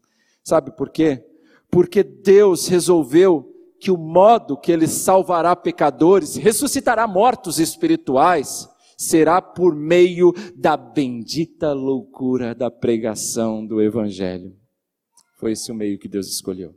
[0.44, 1.24] Sabe por quê?
[1.70, 9.74] Porque Deus resolveu que o modo que ele salvará pecadores, ressuscitará mortos espirituais, será por
[9.74, 14.56] meio da bendita loucura da pregação do Evangelho.
[15.38, 16.74] Foi esse o meio que Deus escolheu.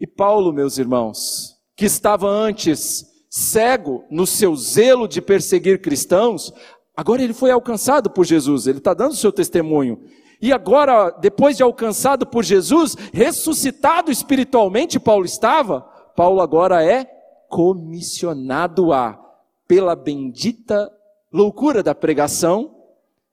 [0.00, 6.52] E Paulo, meus irmãos, que estava antes cego no seu zelo de perseguir cristãos,
[6.96, 10.00] agora ele foi alcançado por Jesus, ele está dando o seu testemunho.
[10.40, 15.80] E agora, depois de alcançado por Jesus, ressuscitado espiritualmente, Paulo estava,
[16.16, 17.04] Paulo agora é
[17.48, 19.18] comissionado a,
[19.66, 20.90] pela bendita
[21.34, 22.76] loucura da pregação,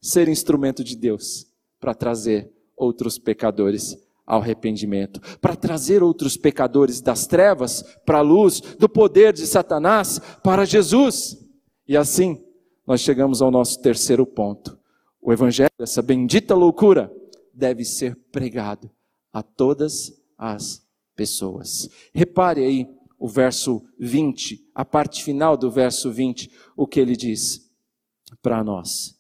[0.01, 1.45] ser instrumento de Deus
[1.79, 8.59] para trazer outros pecadores ao arrependimento, para trazer outros pecadores das trevas para a luz,
[8.59, 11.37] do poder de Satanás para Jesus.
[11.87, 12.43] E assim,
[12.87, 14.75] nós chegamos ao nosso terceiro ponto.
[15.21, 17.13] O Evangelho, essa bendita loucura,
[17.53, 18.89] deve ser pregado
[19.31, 20.83] a todas as
[21.15, 21.87] pessoas.
[22.11, 27.70] Repare aí o verso 20, a parte final do verso 20, o que ele diz
[28.41, 29.19] para nós.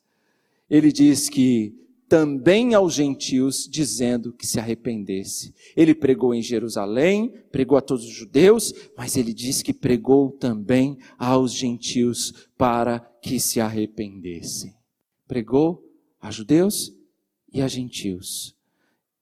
[0.69, 1.75] Ele diz que
[2.11, 5.55] também aos gentios, dizendo que se arrependesse.
[5.77, 10.97] Ele pregou em Jerusalém, pregou a todos os judeus, mas ele diz que pregou também
[11.17, 14.73] aos gentios para que se arrependessem.
[15.25, 15.81] Pregou
[16.19, 16.93] a judeus
[17.53, 18.57] e a gentios.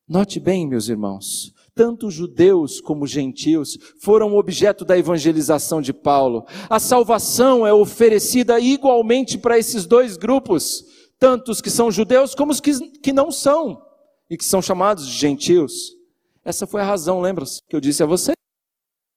[0.08, 6.46] Note bem, meus irmãos, tanto judeus como gentios foram objeto da evangelização de Paulo.
[6.70, 10.84] A salvação é oferecida igualmente para esses dois grupos,
[11.18, 13.82] tanto os que são judeus como os que, que não são,
[14.30, 15.96] e que são chamados de gentios.
[16.44, 18.34] Essa foi a razão, lembra-se, que eu disse a você?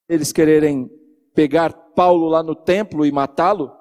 [0.09, 0.89] Eles quererem
[1.35, 3.73] pegar Paulo lá no templo e matá-lo,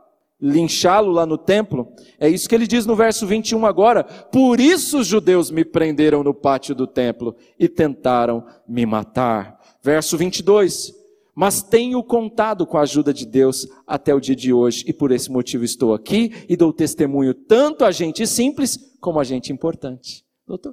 [0.41, 1.93] linchá-lo lá no templo.
[2.19, 4.03] É isso que ele diz no verso 21 agora.
[4.03, 9.59] Por isso os judeus me prenderam no pátio do templo e tentaram me matar.
[9.83, 10.93] Verso 22.
[11.35, 15.11] Mas tenho contado com a ajuda de Deus até o dia de hoje e por
[15.11, 20.25] esse motivo estou aqui e dou testemunho tanto a gente simples como a gente importante.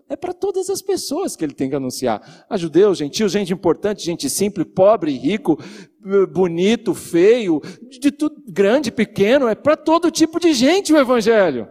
[0.09, 2.47] É para todas as pessoas que ele tem que anunciar.
[2.49, 5.59] A judeus, gentios, gente importante, gente simples, pobre, rico,
[6.33, 7.61] bonito, feio,
[8.01, 11.69] de tudo, grande, pequeno, é para todo tipo de gente o evangelho.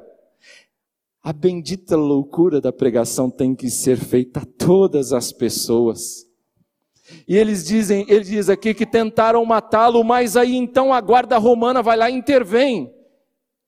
[1.23, 6.25] A bendita loucura da pregação tem que ser feita a todas as pessoas.
[7.27, 11.81] E eles dizem, ele diz aqui que tentaram matá-lo, mas aí então a guarda romana
[11.81, 12.93] vai lá e intervém.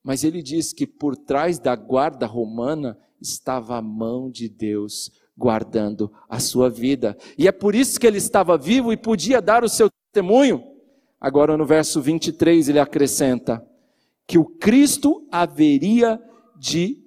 [0.03, 6.11] Mas ele diz que por trás da guarda romana estava a mão de Deus guardando
[6.27, 7.17] a sua vida.
[7.37, 10.61] E é por isso que ele estava vivo e podia dar o seu testemunho.
[11.19, 13.65] Agora no verso 23 ele acrescenta
[14.27, 16.21] que o Cristo haveria
[16.57, 16.99] de,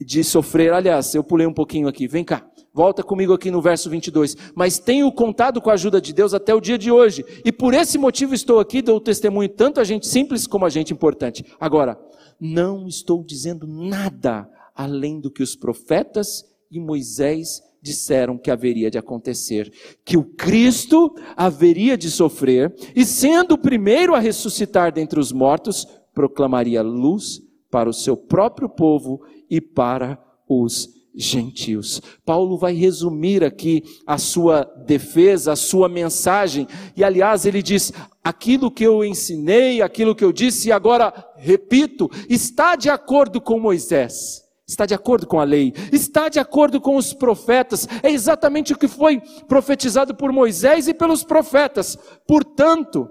[0.00, 0.72] de sofrer.
[0.72, 2.46] Aliás, eu pulei um pouquinho aqui, vem cá.
[2.74, 4.36] Volta comigo aqui no verso 22.
[4.54, 7.24] Mas tenho contado com a ajuda de Deus até o dia de hoje.
[7.44, 10.92] E por esse motivo estou aqui, dou testemunho tanto a gente simples como a gente
[10.92, 11.44] importante.
[11.60, 11.98] Agora,
[12.40, 18.96] não estou dizendo nada além do que os profetas e Moisés disseram que haveria de
[18.96, 19.72] acontecer,
[20.04, 25.86] que o Cristo haveria de sofrer e sendo o primeiro a ressuscitar dentre os mortos,
[26.14, 29.20] proclamaria luz para o seu próprio povo
[29.50, 32.00] e para os gentios.
[32.24, 36.66] Paulo vai resumir aqui a sua defesa, a sua mensagem,
[36.96, 37.92] e aliás ele diz:
[38.22, 43.58] aquilo que eu ensinei, aquilo que eu disse, e agora repito, está de acordo com
[43.58, 44.42] Moisés.
[44.66, 48.78] Está de acordo com a lei, está de acordo com os profetas, é exatamente o
[48.78, 51.98] que foi profetizado por Moisés e pelos profetas.
[52.26, 53.08] Portanto,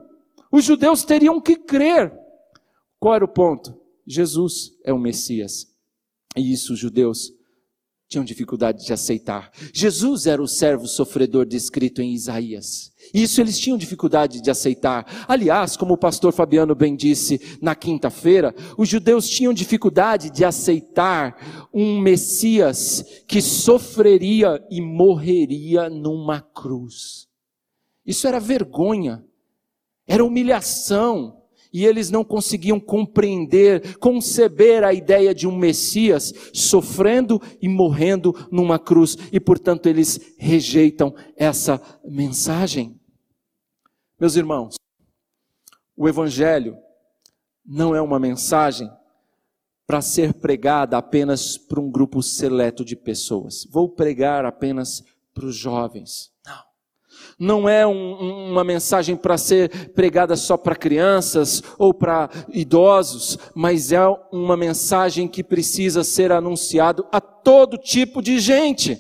[0.51, 2.13] os judeus teriam que crer.
[2.99, 3.79] Qual era o ponto?
[4.07, 5.67] Jesus é o Messias.
[6.35, 7.31] E isso os judeus
[8.07, 9.51] tinham dificuldade de aceitar.
[9.73, 12.91] Jesus era o servo sofredor descrito em Isaías.
[13.14, 15.26] Isso eles tinham dificuldade de aceitar.
[15.28, 21.70] Aliás, como o pastor Fabiano bem disse na quinta-feira, os judeus tinham dificuldade de aceitar
[21.74, 27.28] um Messias que sofreria e morreria numa cruz.
[28.05, 29.24] Isso era vergonha,
[30.07, 31.41] era humilhação
[31.74, 38.78] e eles não conseguiam compreender, conceber a ideia de um Messias sofrendo e morrendo numa
[38.78, 42.99] cruz, e portanto eles rejeitam essa mensagem.
[44.22, 44.76] Meus irmãos,
[45.97, 46.78] o Evangelho
[47.65, 48.88] não é uma mensagem
[49.88, 53.65] para ser pregada apenas para um grupo seleto de pessoas.
[53.72, 55.03] Vou pregar apenas
[55.34, 56.32] para os jovens
[57.38, 63.91] não é um, uma mensagem para ser pregada só para crianças ou para idosos, mas
[63.91, 63.99] é
[64.32, 68.97] uma mensagem que precisa ser anunciado a todo tipo de gente.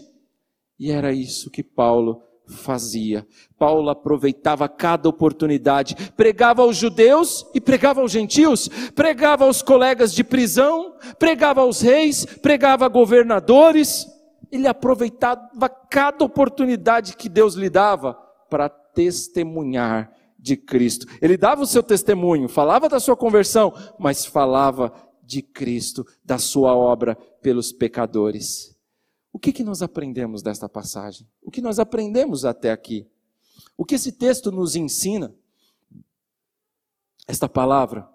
[0.79, 3.25] E era isso que Paulo fazia.
[3.57, 10.23] Paulo aproveitava cada oportunidade, pregava aos judeus e pregava aos gentios, pregava aos colegas de
[10.23, 14.05] prisão, pregava aos reis, pregava a governadores.
[14.51, 18.13] Ele aproveitava cada oportunidade que Deus lhe dava
[18.49, 21.05] para testemunhar de Cristo.
[21.21, 24.91] Ele dava o seu testemunho, falava da sua conversão, mas falava
[25.23, 28.75] de Cristo, da sua obra pelos pecadores.
[29.33, 31.27] O que, que nós aprendemos desta passagem?
[31.41, 33.07] O que nós aprendemos até aqui?
[33.77, 35.33] O que esse texto nos ensina?
[37.27, 38.09] Esta palavra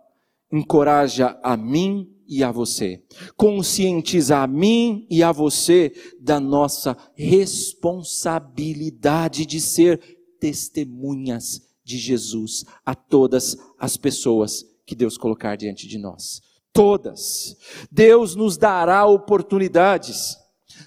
[0.53, 3.05] encoraja a mim e a você,
[3.37, 10.01] conscientiza a mim e a você da nossa responsabilidade de ser
[10.41, 16.43] testemunhas de Jesus a todas as pessoas que Deus colocar diante de nós.
[16.73, 17.57] Todas.
[17.91, 20.37] Deus nos dará oportunidades.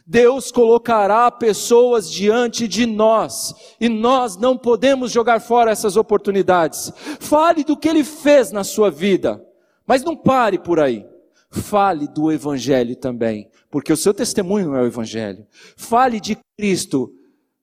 [0.05, 6.91] Deus colocará pessoas diante de nós e nós não podemos jogar fora essas oportunidades.
[7.19, 9.43] Fale do que Ele fez na sua vida,
[9.85, 11.05] mas não pare por aí.
[11.51, 15.47] Fale do Evangelho também, porque o seu testemunho é o Evangelho.
[15.75, 17.11] Fale de Cristo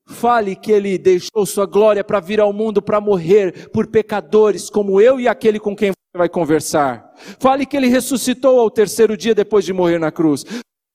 [0.07, 5.01] Fale que ele deixou sua glória para vir ao mundo para morrer por pecadores como
[5.01, 7.13] eu e aquele com quem você vai conversar.
[7.41, 10.45] Fale que ele ressuscitou ao terceiro dia depois de morrer na cruz.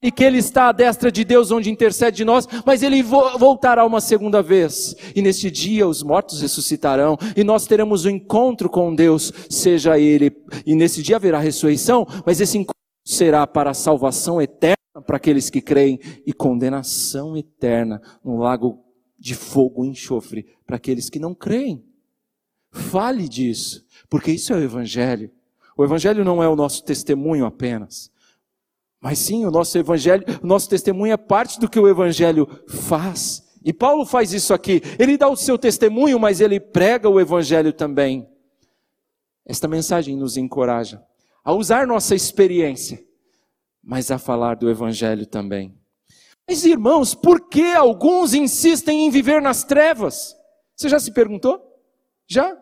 [0.02, 3.86] E que ele está à destra de Deus onde intercede de nós, mas ele voltará
[3.86, 4.95] uma segunda vez.
[5.16, 10.36] E neste dia os mortos ressuscitarão e nós teremos um encontro com Deus, seja ele.
[10.66, 12.76] E nesse dia haverá ressurreição, mas esse encontro
[13.06, 14.76] será para salvação eterna
[15.06, 18.84] para aqueles que creem e condenação eterna no lago
[19.18, 21.84] de fogo e enxofre para aqueles que não creem.
[22.72, 25.32] Fale disso, porque isso é o Evangelho.
[25.78, 28.12] O Evangelho não é o nosso testemunho apenas,
[29.02, 33.43] mas sim o nosso Evangelho, o nosso testemunho é parte do que o Evangelho faz.
[33.66, 34.82] E Paulo faz isso aqui.
[34.99, 38.30] Ele dá o seu testemunho, mas ele prega o Evangelho também.
[39.45, 41.04] Esta mensagem nos encoraja
[41.43, 43.04] a usar nossa experiência,
[43.84, 45.76] mas a falar do Evangelho também.
[46.47, 50.36] Mas irmãos, por que alguns insistem em viver nas trevas?
[50.76, 51.60] Você já se perguntou?
[52.28, 52.56] Já?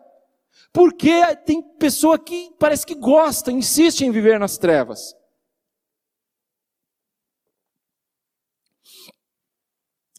[0.72, 5.14] Porque tem pessoa que parece que gosta, insiste em viver nas trevas.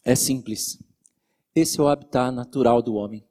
[0.04, 0.78] É simples.
[1.54, 3.24] Esse é o habitat natural do homem.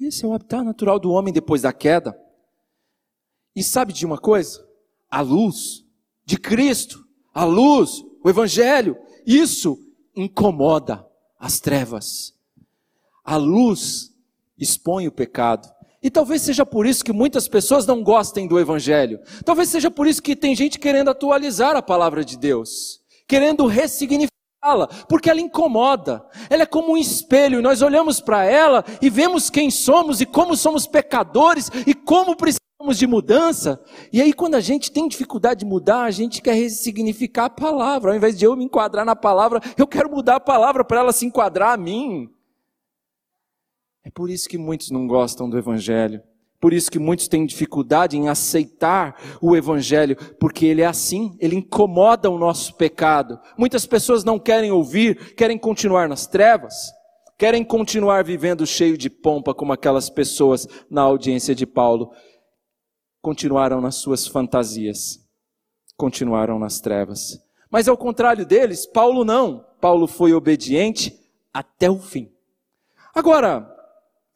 [0.00, 2.18] Esse é o habitat natural do homem depois da queda.
[3.54, 4.66] E sabe de uma coisa?
[5.10, 5.84] A luz
[6.24, 7.04] de Cristo,
[7.34, 8.96] a luz, o Evangelho,
[9.26, 9.78] isso
[10.14, 11.06] incomoda
[11.38, 12.34] as trevas.
[13.24, 14.14] A luz
[14.58, 15.68] expõe o pecado.
[16.02, 19.20] E talvez seja por isso que muitas pessoas não gostem do Evangelho.
[19.44, 23.66] Talvez seja por isso que tem gente querendo atualizar a palavra de Deus, querendo
[24.60, 26.24] ressignificá-la, porque ela incomoda.
[26.48, 30.56] Ela é como um espelho, nós olhamos para ela e vemos quem somos e como
[30.56, 32.60] somos pecadores e como precisamos
[32.96, 33.78] de mudança,
[34.10, 38.10] e aí quando a gente tem dificuldade de mudar, a gente quer ressignificar a palavra.
[38.10, 41.12] Ao invés de eu me enquadrar na palavra, eu quero mudar a palavra para ela
[41.12, 42.30] se enquadrar a mim.
[44.02, 46.22] É por isso que muitos não gostam do evangelho,
[46.60, 51.56] Por isso que muitos têm dificuldade em aceitar o Evangelho, porque ele é assim, ele
[51.56, 53.40] incomoda o nosso pecado.
[53.56, 56.74] Muitas pessoas não querem ouvir, querem continuar nas trevas,
[57.38, 62.12] querem continuar vivendo cheio de pompa, como aquelas pessoas na audiência de Paulo.
[63.22, 65.18] Continuaram nas suas fantasias,
[65.96, 67.42] continuaram nas trevas.
[67.70, 69.64] Mas ao contrário deles, Paulo não.
[69.80, 71.18] Paulo foi obediente
[71.54, 72.30] até o fim.
[73.14, 73.79] Agora,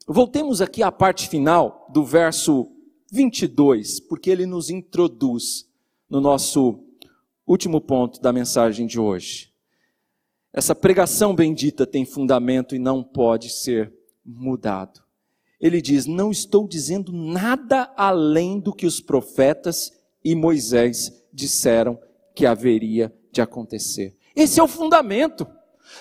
[0.06, 2.70] Voltemos aqui à parte final do verso
[3.10, 5.66] 22, porque ele nos introduz
[6.10, 6.78] no nosso
[7.46, 9.50] último ponto da mensagem de hoje.
[10.52, 15.02] Essa pregação bendita tem fundamento e não pode ser mudado.
[15.58, 19.90] Ele diz: Não estou dizendo nada além do que os profetas
[20.22, 21.98] e Moisés disseram
[22.34, 24.14] que haveria de acontecer.
[24.36, 25.46] Esse é o fundamento.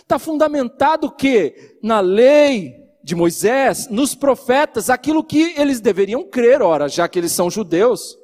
[0.01, 6.87] Está fundamentado que na lei, de Moisés, nos profetas, aquilo que eles deveriam crer, ora,
[6.87, 8.17] já que eles são judeus.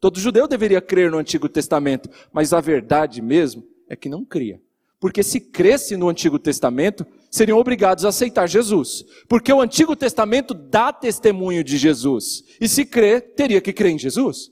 [0.00, 4.60] Todo judeu deveria crer no Antigo Testamento, mas a verdade mesmo é que não cria.
[4.98, 9.04] Porque se cresce no Antigo Testamento, seriam obrigados a aceitar Jesus.
[9.28, 12.44] Porque o Antigo Testamento dá testemunho de Jesus.
[12.60, 14.50] E se crer, teria que crer em Jesus.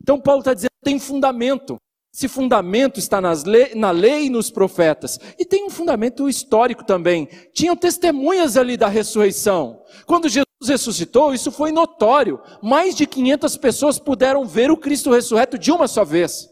[0.00, 1.76] Então Paulo está dizendo, tem fundamento.
[2.16, 5.20] Esse fundamento está lei, na lei e nos profetas.
[5.38, 7.28] E tem um fundamento histórico também.
[7.52, 9.82] Tinham testemunhas ali da ressurreição.
[10.06, 12.40] Quando Jesus ressuscitou, isso foi notório.
[12.62, 16.48] Mais de 500 pessoas puderam ver o Cristo ressurreto de uma só vez.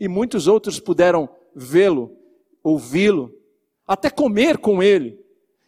[0.00, 2.16] E muitos outros puderam vê-lo,
[2.64, 3.34] ouvi-lo,
[3.86, 5.21] até comer com ele.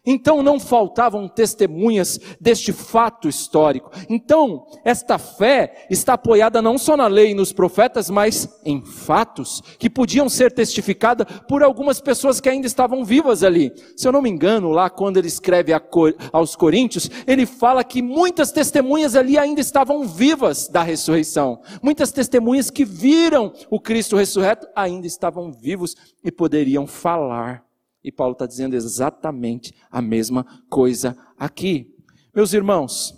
[0.05, 3.91] Então não faltavam testemunhas deste fato histórico.
[4.09, 9.61] Então, esta fé está apoiada não só na lei e nos profetas, mas em fatos
[9.79, 13.73] que podiam ser testificados por algumas pessoas que ainda estavam vivas ali.
[13.95, 15.71] Se eu não me engano, lá quando ele escreve
[16.31, 21.61] aos Coríntios, ele fala que muitas testemunhas ali ainda estavam vivas da ressurreição.
[21.81, 27.64] Muitas testemunhas que viram o Cristo ressurreto ainda estavam vivos e poderiam falar
[28.05, 31.91] e Paulo está dizendo exatamente a mesma coisa aqui.
[32.35, 33.15] Meus irmãos,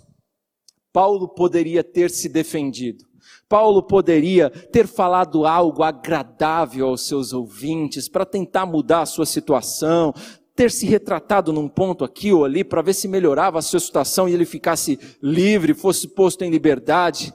[0.90, 3.04] Paulo poderia ter se defendido.
[3.46, 10.14] Paulo poderia ter falado algo agradável aos seus ouvintes para tentar mudar a sua situação,
[10.56, 14.26] ter se retratado num ponto aqui ou ali para ver se melhorava a sua situação
[14.26, 17.30] e ele ficasse livre, fosse posto em liberdade.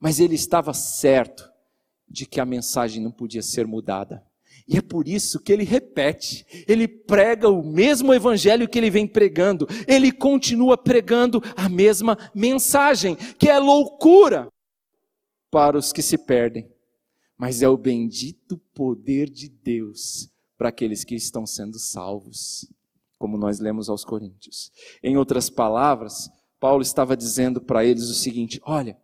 [0.00, 1.48] Mas ele estava certo
[2.08, 4.31] de que a mensagem não podia ser mudada.
[4.72, 9.06] E é por isso que ele repete, ele prega o mesmo evangelho que ele vem
[9.06, 14.48] pregando, ele continua pregando a mesma mensagem, que é loucura
[15.50, 16.66] para os que se perdem,
[17.36, 22.66] mas é o bendito poder de Deus para aqueles que estão sendo salvos,
[23.18, 24.72] como nós lemos aos Coríntios.
[25.02, 28.96] Em outras palavras, Paulo estava dizendo para eles o seguinte: olha,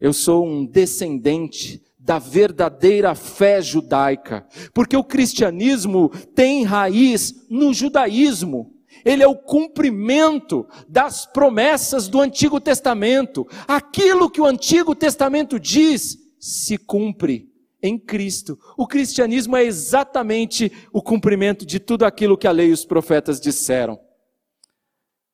[0.00, 8.74] eu sou um descendente da verdadeira fé judaica, porque o cristianismo tem raiz no judaísmo.
[9.04, 13.46] Ele é o cumprimento das promessas do Antigo Testamento.
[13.68, 17.50] Aquilo que o Antigo Testamento diz se cumpre
[17.82, 18.58] em Cristo.
[18.76, 23.40] O cristianismo é exatamente o cumprimento de tudo aquilo que a lei e os profetas
[23.40, 23.98] disseram.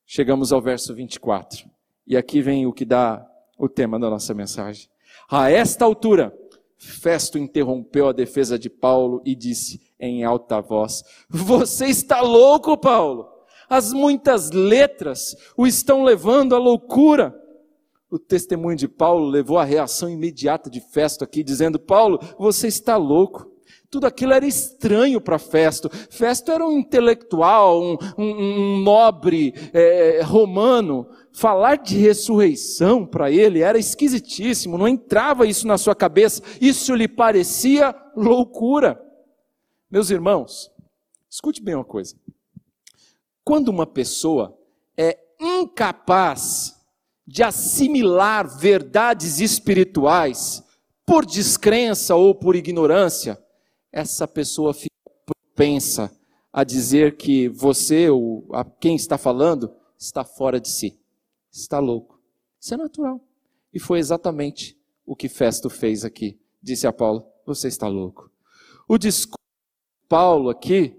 [0.05, 1.69] Chegamos ao verso 24.
[2.07, 3.27] E aqui vem o que dá
[3.59, 4.89] o tema da nossa mensagem.
[5.31, 6.33] A esta altura,
[6.77, 13.29] Festo interrompeu a defesa de Paulo e disse em alta voz: Você está louco, Paulo?
[13.69, 17.35] As muitas letras o estão levando à loucura.
[18.09, 22.97] O testemunho de Paulo levou à reação imediata de Festo aqui, dizendo: Paulo, você está
[22.97, 23.51] louco.
[23.91, 25.89] Tudo aquilo era estranho para Festo.
[25.89, 31.09] Festo era um intelectual, um, um, um nobre é, romano.
[31.37, 37.07] Falar de ressurreição para ele era esquisitíssimo, não entrava isso na sua cabeça, isso lhe
[37.07, 38.99] parecia loucura.
[39.91, 40.71] Meus irmãos,
[41.29, 42.17] escute bem uma coisa.
[43.45, 44.59] Quando uma pessoa
[44.97, 46.75] é incapaz
[47.27, 50.65] de assimilar verdades espirituais
[51.05, 53.39] por descrença ou por ignorância,
[53.93, 54.89] essa pessoa fica
[55.27, 56.11] propensa
[56.51, 60.99] a dizer que você, ou a quem está falando, está fora de si,
[61.61, 62.21] está louco.
[62.61, 63.21] Isso é natural.
[63.73, 66.39] E foi exatamente o que Festo fez aqui.
[66.63, 68.31] Disse a Paulo: Você está louco.
[68.89, 70.97] O discurso de Paulo aqui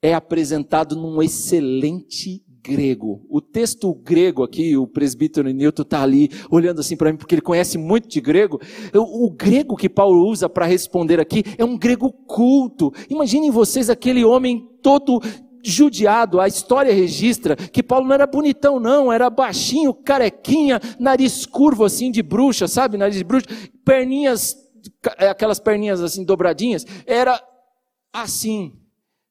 [0.00, 3.26] é apresentado num excelente grego.
[3.28, 7.42] O texto grego aqui, o presbítero Newton está ali olhando assim para mim, porque ele
[7.42, 8.60] conhece muito de grego.
[8.94, 12.92] O, o grego que Paulo usa para responder aqui é um grego culto.
[13.10, 15.20] Imaginem vocês aquele homem todo
[15.62, 16.40] judiado.
[16.40, 22.10] A história registra que Paulo não era bonitão, não, era baixinho, carequinha, nariz curvo assim
[22.10, 22.96] de bruxa, sabe?
[22.96, 23.46] Nariz de bruxa,
[23.84, 24.56] perninhas,
[25.18, 26.84] aquelas perninhas assim dobradinhas.
[27.06, 27.40] Era
[28.12, 28.72] assim,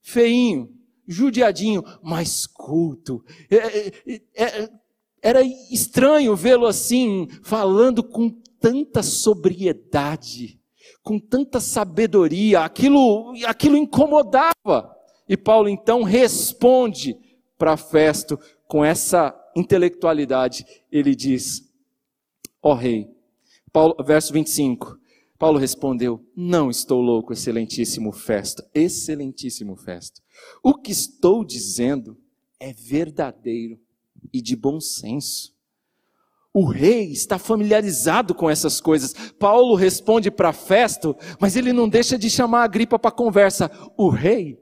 [0.02, 0.70] feinho,
[1.08, 3.24] judiadinho, mas culto.
[3.50, 4.70] É, é, é,
[5.22, 8.30] era estranho vê-lo assim, falando com
[8.60, 10.60] tanta sobriedade,
[11.04, 12.62] com tanta sabedoria.
[12.62, 14.96] Aquilo, aquilo incomodava.
[15.32, 17.18] E Paulo então responde
[17.58, 20.66] para Festo com essa intelectualidade.
[20.92, 21.72] Ele diz:
[22.62, 23.10] Ó oh, rei,
[23.72, 25.00] Paulo, verso 25.
[25.40, 30.22] Paulo respondeu: Não estou louco, excelentíssimo Festo, excelentíssimo Festo.
[30.62, 32.18] O que estou dizendo
[32.60, 33.80] é verdadeiro
[34.34, 35.56] e de bom senso.
[36.54, 39.14] O rei está familiarizado com essas coisas.
[39.40, 43.72] Paulo responde para Festo, mas ele não deixa de chamar a gripa para conversa.
[43.96, 44.60] O rei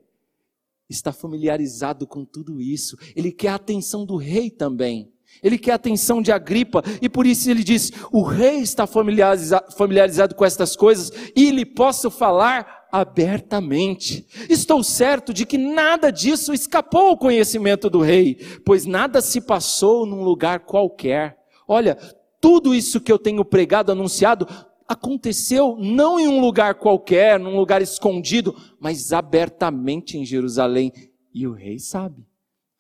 [0.90, 2.98] está familiarizado com tudo isso.
[3.16, 5.12] Ele quer a atenção do rei também.
[5.44, 10.36] Ele quer a atenção de Agripa, e por isso ele diz: o rei está familiarizado,
[10.36, 14.26] com estas coisas, e lhe posso falar abertamente.
[14.50, 18.36] Estou certo de que nada disso escapou ao conhecimento do rei,
[18.66, 21.38] pois nada se passou num lugar qualquer.
[21.68, 21.96] Olha,
[22.42, 24.48] tudo isso que eu tenho pregado, anunciado,
[24.90, 30.92] aconteceu não em um lugar qualquer, num lugar escondido, mas abertamente em Jerusalém.
[31.32, 32.28] E o rei sabe.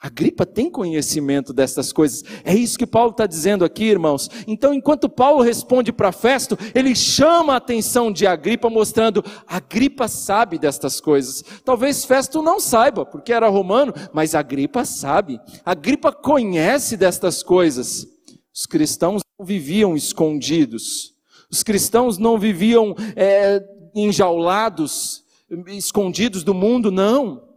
[0.02, 2.24] A gripa tem conhecimento dessas coisas.
[2.46, 4.30] É isso que Paulo está dizendo aqui, irmãos.
[4.48, 10.58] Então, enquanto Paulo responde para Festo, ele chama a atenção de Agripa, mostrando: Agripa sabe
[10.58, 11.44] destas coisas.
[11.66, 15.38] Talvez Festo não saiba, porque era romano, mas Agripa sabe.
[15.66, 18.08] Agripa conhece destas coisas.
[18.56, 21.19] Os cristãos não viviam escondidos.
[21.52, 23.64] Os cristãos não viviam é,
[23.96, 25.24] enjaulados,
[25.68, 27.50] escondidos do mundo, não.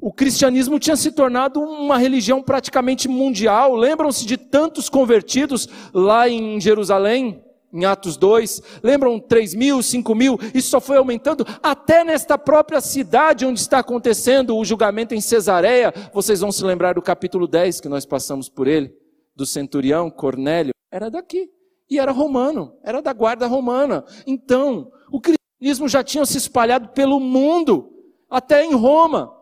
[0.00, 3.76] O cristianismo tinha se tornado uma religião praticamente mundial.
[3.76, 8.62] Lembram-se de tantos convertidos lá em Jerusalém, em Atos 2?
[8.82, 10.38] Lembram 3 mil, 5 mil?
[10.52, 15.92] Isso só foi aumentando até nesta própria cidade onde está acontecendo o julgamento em Cesareia.
[16.12, 18.92] Vocês vão se lembrar do capítulo 10 que nós passamos por ele,
[19.36, 20.72] do centurião Cornélio.
[20.90, 21.48] Era daqui
[21.90, 24.04] e era romano, era da guarda romana.
[24.24, 27.92] Então, o cristianismo já tinha se espalhado pelo mundo,
[28.28, 29.36] até em Roma.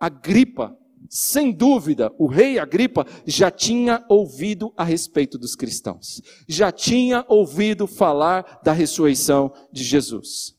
[0.00, 0.74] Agripa,
[1.10, 7.86] sem dúvida, o rei Agripa já tinha ouvido a respeito dos cristãos, já tinha ouvido
[7.86, 10.56] falar da ressurreição de Jesus.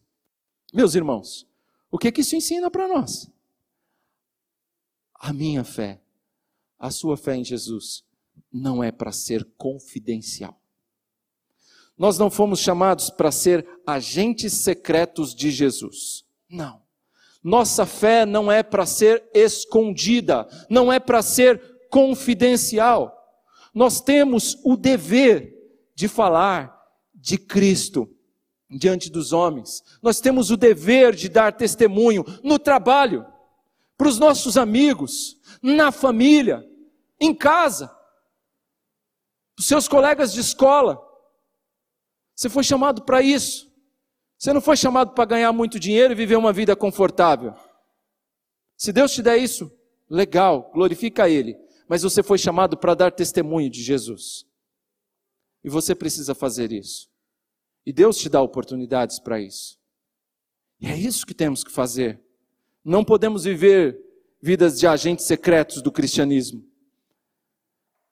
[0.71, 1.47] Meus irmãos,
[1.89, 3.31] o que, que isso ensina para nós?
[5.15, 5.99] A minha fé,
[6.77, 8.03] a sua fé em Jesus,
[8.53, 10.60] não é para ser confidencial.
[11.97, 16.25] Nós não fomos chamados para ser agentes secretos de Jesus.
[16.49, 16.81] Não.
[17.43, 23.17] Nossa fé não é para ser escondida, não é para ser confidencial.
[23.73, 25.53] Nós temos o dever
[25.95, 26.79] de falar
[27.13, 28.09] de Cristo
[28.69, 29.83] diante dos homens.
[30.01, 33.25] Nós temos o dever de dar testemunho no trabalho,
[33.97, 36.65] para os nossos amigos, na família,
[37.19, 37.87] em casa,
[39.55, 40.99] para os seus colegas de escola.
[42.35, 43.71] Você foi chamado para isso.
[44.37, 47.53] Você não foi chamado para ganhar muito dinheiro e viver uma vida confortável.
[48.75, 49.71] Se Deus te der isso,
[50.09, 51.55] legal, glorifica Ele.
[51.87, 54.45] Mas você foi chamado para dar testemunho de Jesus.
[55.63, 57.09] E você precisa fazer isso.
[57.85, 59.77] E Deus te dá oportunidades para isso.
[60.79, 62.19] E é isso que temos que fazer.
[62.83, 63.99] Não podemos viver
[64.41, 66.65] vidas de agentes secretos do cristianismo.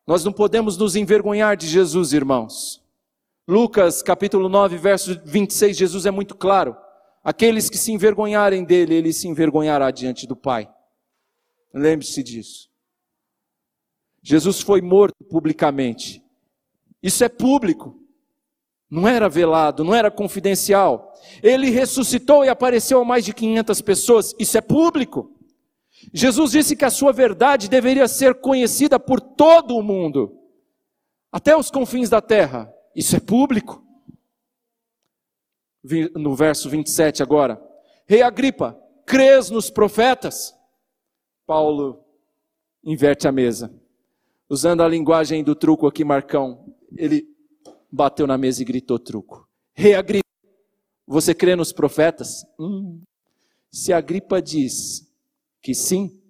[0.06, 2.84] Nós não podemos nos envergonhar de Jesus, irmãos.
[3.50, 6.78] Lucas capítulo 9, verso 26, Jesus é muito claro.
[7.24, 10.70] Aqueles que se envergonharem dele, ele se envergonhará diante do Pai.
[11.74, 12.70] Lembre-se disso.
[14.22, 16.24] Jesus foi morto publicamente.
[17.02, 18.00] Isso é público.
[18.88, 21.12] Não era velado, não era confidencial.
[21.42, 24.36] Ele ressuscitou e apareceu a mais de 500 pessoas.
[24.38, 25.36] Isso é público.
[26.14, 30.38] Jesus disse que a sua verdade deveria ser conhecida por todo o mundo,
[31.32, 32.72] até os confins da terra.
[33.00, 33.82] Isso é público.
[36.16, 37.58] No verso 27 agora.
[38.06, 40.54] Rei Agripa, crês nos profetas?
[41.48, 42.04] Paulo
[42.84, 43.74] inverte a mesa.
[44.50, 47.26] Usando a linguagem do truco aqui, Marcão, ele
[47.90, 49.48] bateu na mesa e gritou truco.
[49.74, 50.28] Rei Agripa,
[51.08, 52.46] você crê nos profetas?
[52.60, 53.00] Hum.
[53.72, 55.10] Se Agripa diz
[55.62, 56.22] que sim,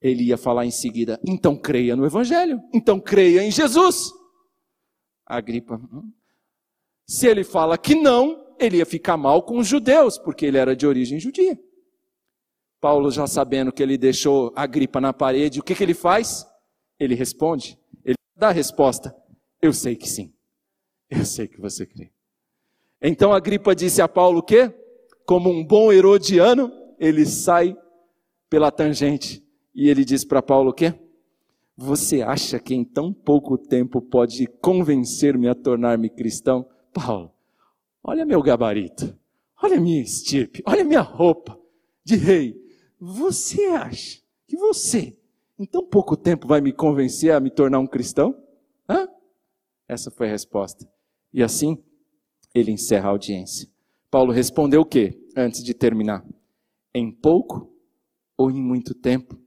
[0.00, 4.21] ele ia falar em seguida, então creia no Evangelho, então creia em Jesus.
[5.36, 5.76] Agripa.
[5.92, 6.10] Hum?
[7.06, 10.76] Se ele fala que não, ele ia ficar mal com os judeus, porque ele era
[10.76, 11.58] de origem judia.
[12.80, 16.46] Paulo, já sabendo que ele deixou a gripa na parede, o que, que ele faz?
[16.98, 19.14] Ele responde, ele dá a resposta:
[19.60, 20.32] Eu sei que sim.
[21.08, 22.10] Eu sei que você crê.
[23.00, 24.72] Então a gripa disse a Paulo o quê?
[25.26, 27.76] Como um bom herodiano, ele sai
[28.48, 29.42] pela tangente
[29.74, 30.94] e ele diz para Paulo o quê?
[31.76, 36.68] Você acha que em tão pouco tempo pode convencer-me a tornar-me cristão?
[36.92, 37.32] Paulo,
[38.04, 39.18] olha meu gabarito,
[39.62, 41.58] olha minha estirpe, olha minha roupa
[42.04, 42.60] de rei.
[43.00, 45.18] Você acha que você,
[45.58, 48.36] em tão pouco tempo, vai me convencer a me tornar um cristão?
[48.88, 49.08] Hã?
[49.88, 50.88] Essa foi a resposta.
[51.32, 51.82] E assim,
[52.54, 53.68] ele encerra a audiência.
[54.10, 55.18] Paulo respondeu o quê?
[55.34, 56.22] Antes de terminar.
[56.94, 57.74] Em pouco
[58.36, 59.41] ou em muito tempo?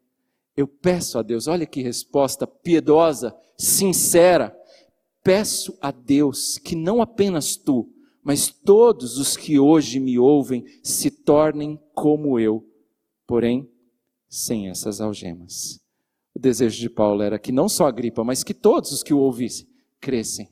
[0.56, 4.56] Eu peço a Deus, olha que resposta piedosa, sincera.
[5.24, 7.90] Peço a Deus que não apenas tu,
[8.24, 12.66] mas todos os que hoje me ouvem se tornem como eu,
[13.28, 13.70] porém
[14.30, 15.80] sem essas algemas.
[16.34, 19.14] O desejo de Paulo era que não só a gripa, mas que todos os que
[19.14, 19.68] o ouvissem
[20.02, 20.50] crescem.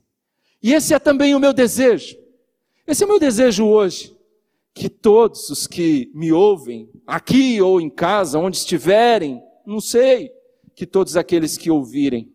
[0.62, 2.18] E esse é também o meu desejo.
[2.88, 4.16] Esse é o meu desejo hoje.
[4.74, 10.32] Que todos os que me ouvem, aqui ou em casa, onde estiverem, não sei.
[10.76, 12.34] Que todos aqueles que ouvirem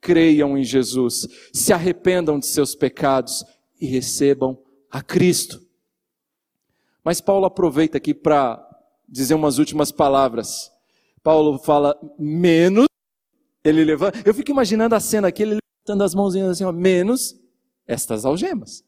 [0.00, 3.44] creiam em Jesus, se arrependam de seus pecados
[3.80, 4.58] e recebam
[4.90, 5.60] a Cristo.
[7.04, 8.62] Mas Paulo aproveita aqui para
[9.08, 10.70] dizer umas últimas palavras.
[11.22, 12.86] Paulo fala menos,
[13.64, 14.20] ele levanta.
[14.24, 17.36] Eu fico imaginando a cena aqui, ele levantando as mãozinhas assim, ó, menos
[17.86, 18.84] estas algemas.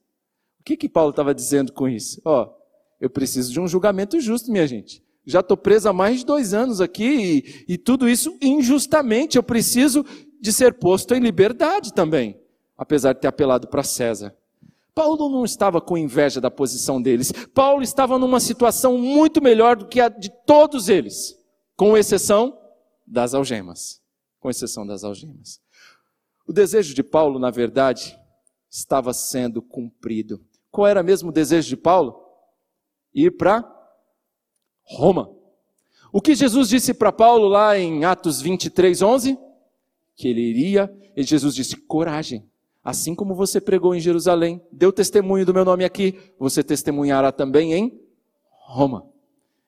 [0.61, 2.21] O que que Paulo estava dizendo com isso?
[2.25, 2.53] Ó,
[3.01, 6.55] eu preciso de um julgamento justo, minha gente já estou preso há mais de dois
[6.55, 9.37] anos aqui e, e tudo isso injustamente.
[9.37, 10.05] Eu preciso
[10.41, 12.41] de ser posto em liberdade também,
[12.77, 14.35] apesar de ter apelado para César.
[14.95, 17.31] Paulo não estava com inveja da posição deles.
[17.55, 21.39] Paulo estava numa situação muito melhor do que a de todos eles,
[21.77, 22.59] com exceção
[23.07, 24.01] das algemas.
[24.41, 25.61] Com exceção das algemas.
[26.47, 28.19] O desejo de Paulo, na verdade,
[28.71, 30.41] estava sendo cumprido.
[30.71, 32.19] Qual era mesmo o desejo de Paulo?
[33.15, 33.63] Ir para
[34.89, 35.31] Roma.
[36.13, 39.39] O que Jesus disse para Paulo lá em Atos 23, 11?
[40.17, 42.45] Que ele iria, e Jesus disse: coragem.
[42.83, 47.75] Assim como você pregou em Jerusalém, deu testemunho do meu nome aqui, você testemunhará também
[47.75, 48.01] em
[48.51, 49.05] Roma.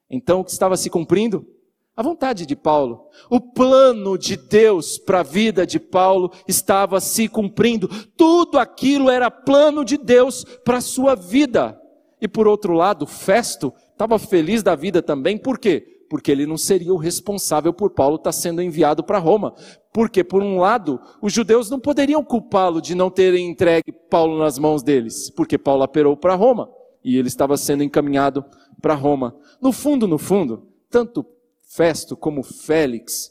[0.09, 1.47] Então, o que estava se cumprindo?
[1.95, 3.09] A vontade de Paulo.
[3.29, 7.89] O plano de Deus para a vida de Paulo estava se cumprindo.
[8.17, 11.79] Tudo aquilo era plano de Deus para a sua vida.
[12.21, 16.05] E por outro lado, Festo estava feliz da vida também, por quê?
[16.09, 19.55] Porque ele não seria o responsável por Paulo estar sendo enviado para Roma.
[19.93, 24.59] Porque, por um lado, os judeus não poderiam culpá-lo de não terem entregue Paulo nas
[24.59, 26.71] mãos deles, porque Paulo aperou para Roma
[27.05, 28.43] e ele estava sendo encaminhado
[28.81, 29.37] para Roma.
[29.61, 31.25] No fundo, no fundo, tanto
[31.63, 33.31] Festo como Félix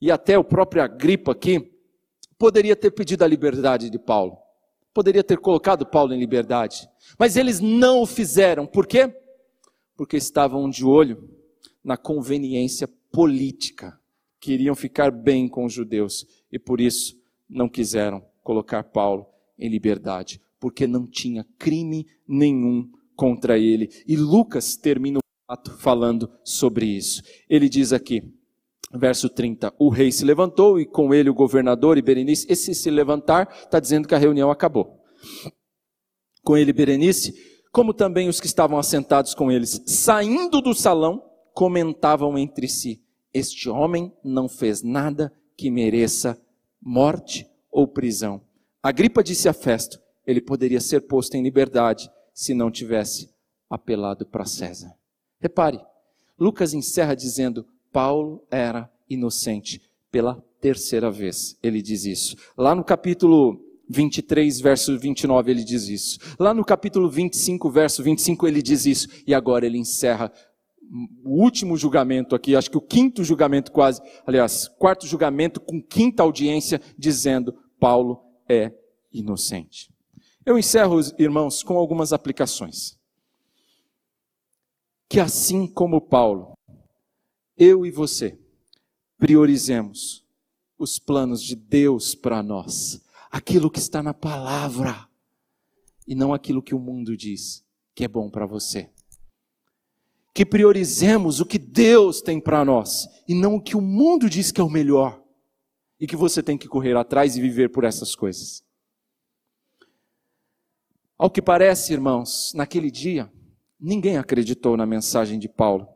[0.00, 1.70] e até o próprio Agripa aqui
[2.38, 4.38] poderia ter pedido a liberdade de Paulo.
[4.94, 6.88] Poderia ter colocado Paulo em liberdade.
[7.18, 8.66] Mas eles não o fizeram.
[8.66, 9.14] Por quê?
[9.96, 11.28] Porque estavam de olho
[11.82, 13.98] na conveniência política.
[14.40, 17.16] Queriam ficar bem com os judeus e por isso
[17.48, 19.26] não quiseram colocar Paulo
[19.58, 23.90] em liberdade, porque não tinha crime nenhum contra ele.
[24.06, 27.22] E Lucas termina o ato falando sobre isso.
[27.48, 28.22] Ele diz aqui,
[28.92, 32.46] verso 30, o rei se levantou e com ele o governador e Berenice.
[32.50, 35.00] Esse se levantar está dizendo que a reunião acabou.
[36.42, 42.38] Com ele Berenice como também os que estavam assentados com eles, saindo do salão, comentavam
[42.38, 43.02] entre si:
[43.32, 46.40] Este homem não fez nada que mereça
[46.80, 48.40] morte ou prisão.
[48.80, 53.34] Agripa disse a Festo: ele poderia ser posto em liberdade se não tivesse
[53.68, 54.94] apelado para César.
[55.40, 55.80] Repare,
[56.38, 59.82] Lucas encerra dizendo: Paulo era inocente.
[60.12, 62.36] Pela terceira vez ele diz isso.
[62.56, 66.18] Lá no capítulo 23, verso 29, ele diz isso.
[66.38, 69.08] Lá no capítulo 25, verso 25, ele diz isso.
[69.26, 70.32] E agora ele encerra
[71.24, 76.22] o último julgamento aqui, acho que o quinto julgamento quase, aliás, quarto julgamento com quinta
[76.22, 78.72] audiência, dizendo: Paulo é
[79.12, 79.92] inocente.
[80.44, 82.98] Eu encerro, irmãos, com algumas aplicações.
[85.08, 86.54] Que assim como Paulo,
[87.56, 88.38] eu e você,
[89.16, 90.24] priorizemos
[90.78, 93.03] os planos de Deus para nós
[93.34, 95.08] aquilo que está na palavra
[96.06, 98.88] e não aquilo que o mundo diz que é bom para você.
[100.32, 104.52] Que priorizemos o que Deus tem para nós e não o que o mundo diz
[104.52, 105.20] que é o melhor
[105.98, 108.62] e que você tem que correr atrás e viver por essas coisas.
[111.18, 113.32] Ao que parece, irmãos, naquele dia,
[113.80, 115.88] ninguém acreditou na mensagem de Paulo.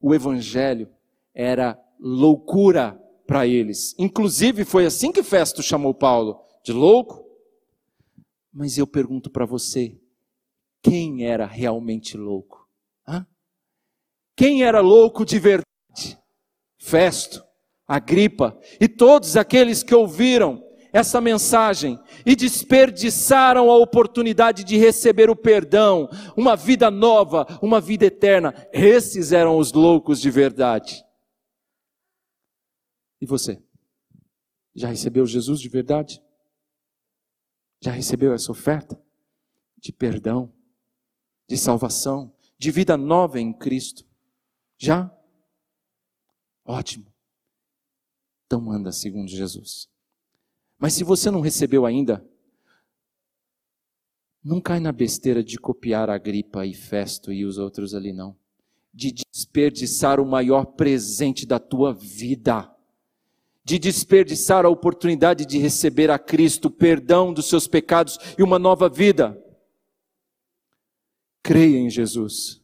[0.00, 0.88] o evangelho
[1.34, 2.92] era loucura
[3.26, 3.96] para eles.
[3.98, 7.26] Inclusive foi assim que Festo chamou Paulo de louco.
[8.52, 9.98] Mas eu pergunto para você,
[10.82, 12.68] quem era realmente louco?
[13.06, 13.26] Hã?
[14.36, 15.64] Quem era louco de verdade?
[16.78, 17.44] Festo,
[17.86, 25.36] Agripa e todos aqueles que ouviram essa mensagem e desperdiçaram a oportunidade de receber o
[25.36, 28.54] perdão, uma vida nova, uma vida eterna.
[28.72, 31.04] Esses eram os loucos de verdade.
[33.20, 33.62] E você?
[34.74, 36.22] Já recebeu Jesus de verdade?
[37.80, 39.00] Já recebeu essa oferta
[39.76, 40.52] de perdão,
[41.48, 44.04] de salvação, de vida nova em Cristo?
[44.76, 45.14] Já?
[46.64, 47.06] Ótimo.
[48.46, 49.88] Então anda segundo Jesus.
[50.78, 52.26] Mas se você não recebeu ainda,
[54.42, 58.36] não cai na besteira de copiar a gripa e Festo e os outros ali, não.
[58.94, 62.74] De desperdiçar o maior presente da tua vida.
[63.68, 68.88] De desperdiçar a oportunidade de receber a Cristo, perdão dos seus pecados e uma nova
[68.88, 69.38] vida.
[71.42, 72.62] Creia em Jesus.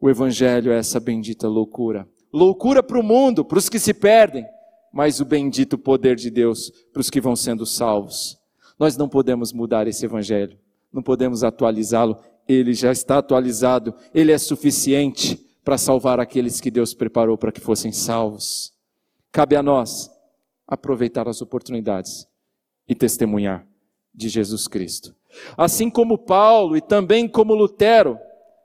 [0.00, 2.06] O Evangelho é essa bendita loucura.
[2.32, 4.46] Loucura para o mundo, para os que se perdem
[4.94, 8.38] mas o bendito poder de Deus para os que vão sendo salvos.
[8.78, 10.56] Nós não podemos mudar esse evangelho,
[10.92, 16.94] não podemos atualizá-lo, ele já está atualizado, ele é suficiente para salvar aqueles que Deus
[16.94, 18.72] preparou para que fossem salvos.
[19.32, 20.13] Cabe a nós
[20.66, 22.26] aproveitar as oportunidades
[22.88, 23.66] e testemunhar
[24.14, 25.14] de Jesus Cristo.
[25.56, 28.18] Assim como Paulo e também como Lutero,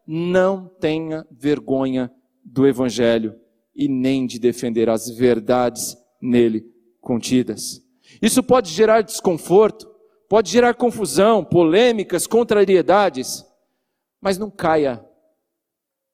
[0.06, 2.12] não tenha vergonha
[2.43, 3.39] do Evangelho
[3.76, 6.66] e nem de defender as verdades nele
[7.00, 7.84] contidas.
[8.22, 9.89] Isso pode gerar desconforto,
[10.28, 13.45] pode gerar confusão, polêmicas, contrariedades,
[14.20, 15.04] mas não caia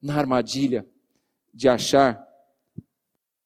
[0.01, 0.85] na armadilha
[1.53, 2.23] de achar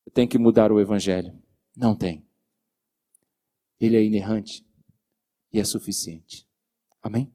[0.04, 1.34] que tem que mudar o evangelho.
[1.78, 2.26] Não tem.
[3.80, 4.66] Ele é inerrante
[5.52, 6.48] e é suficiente.
[7.02, 7.34] Amém?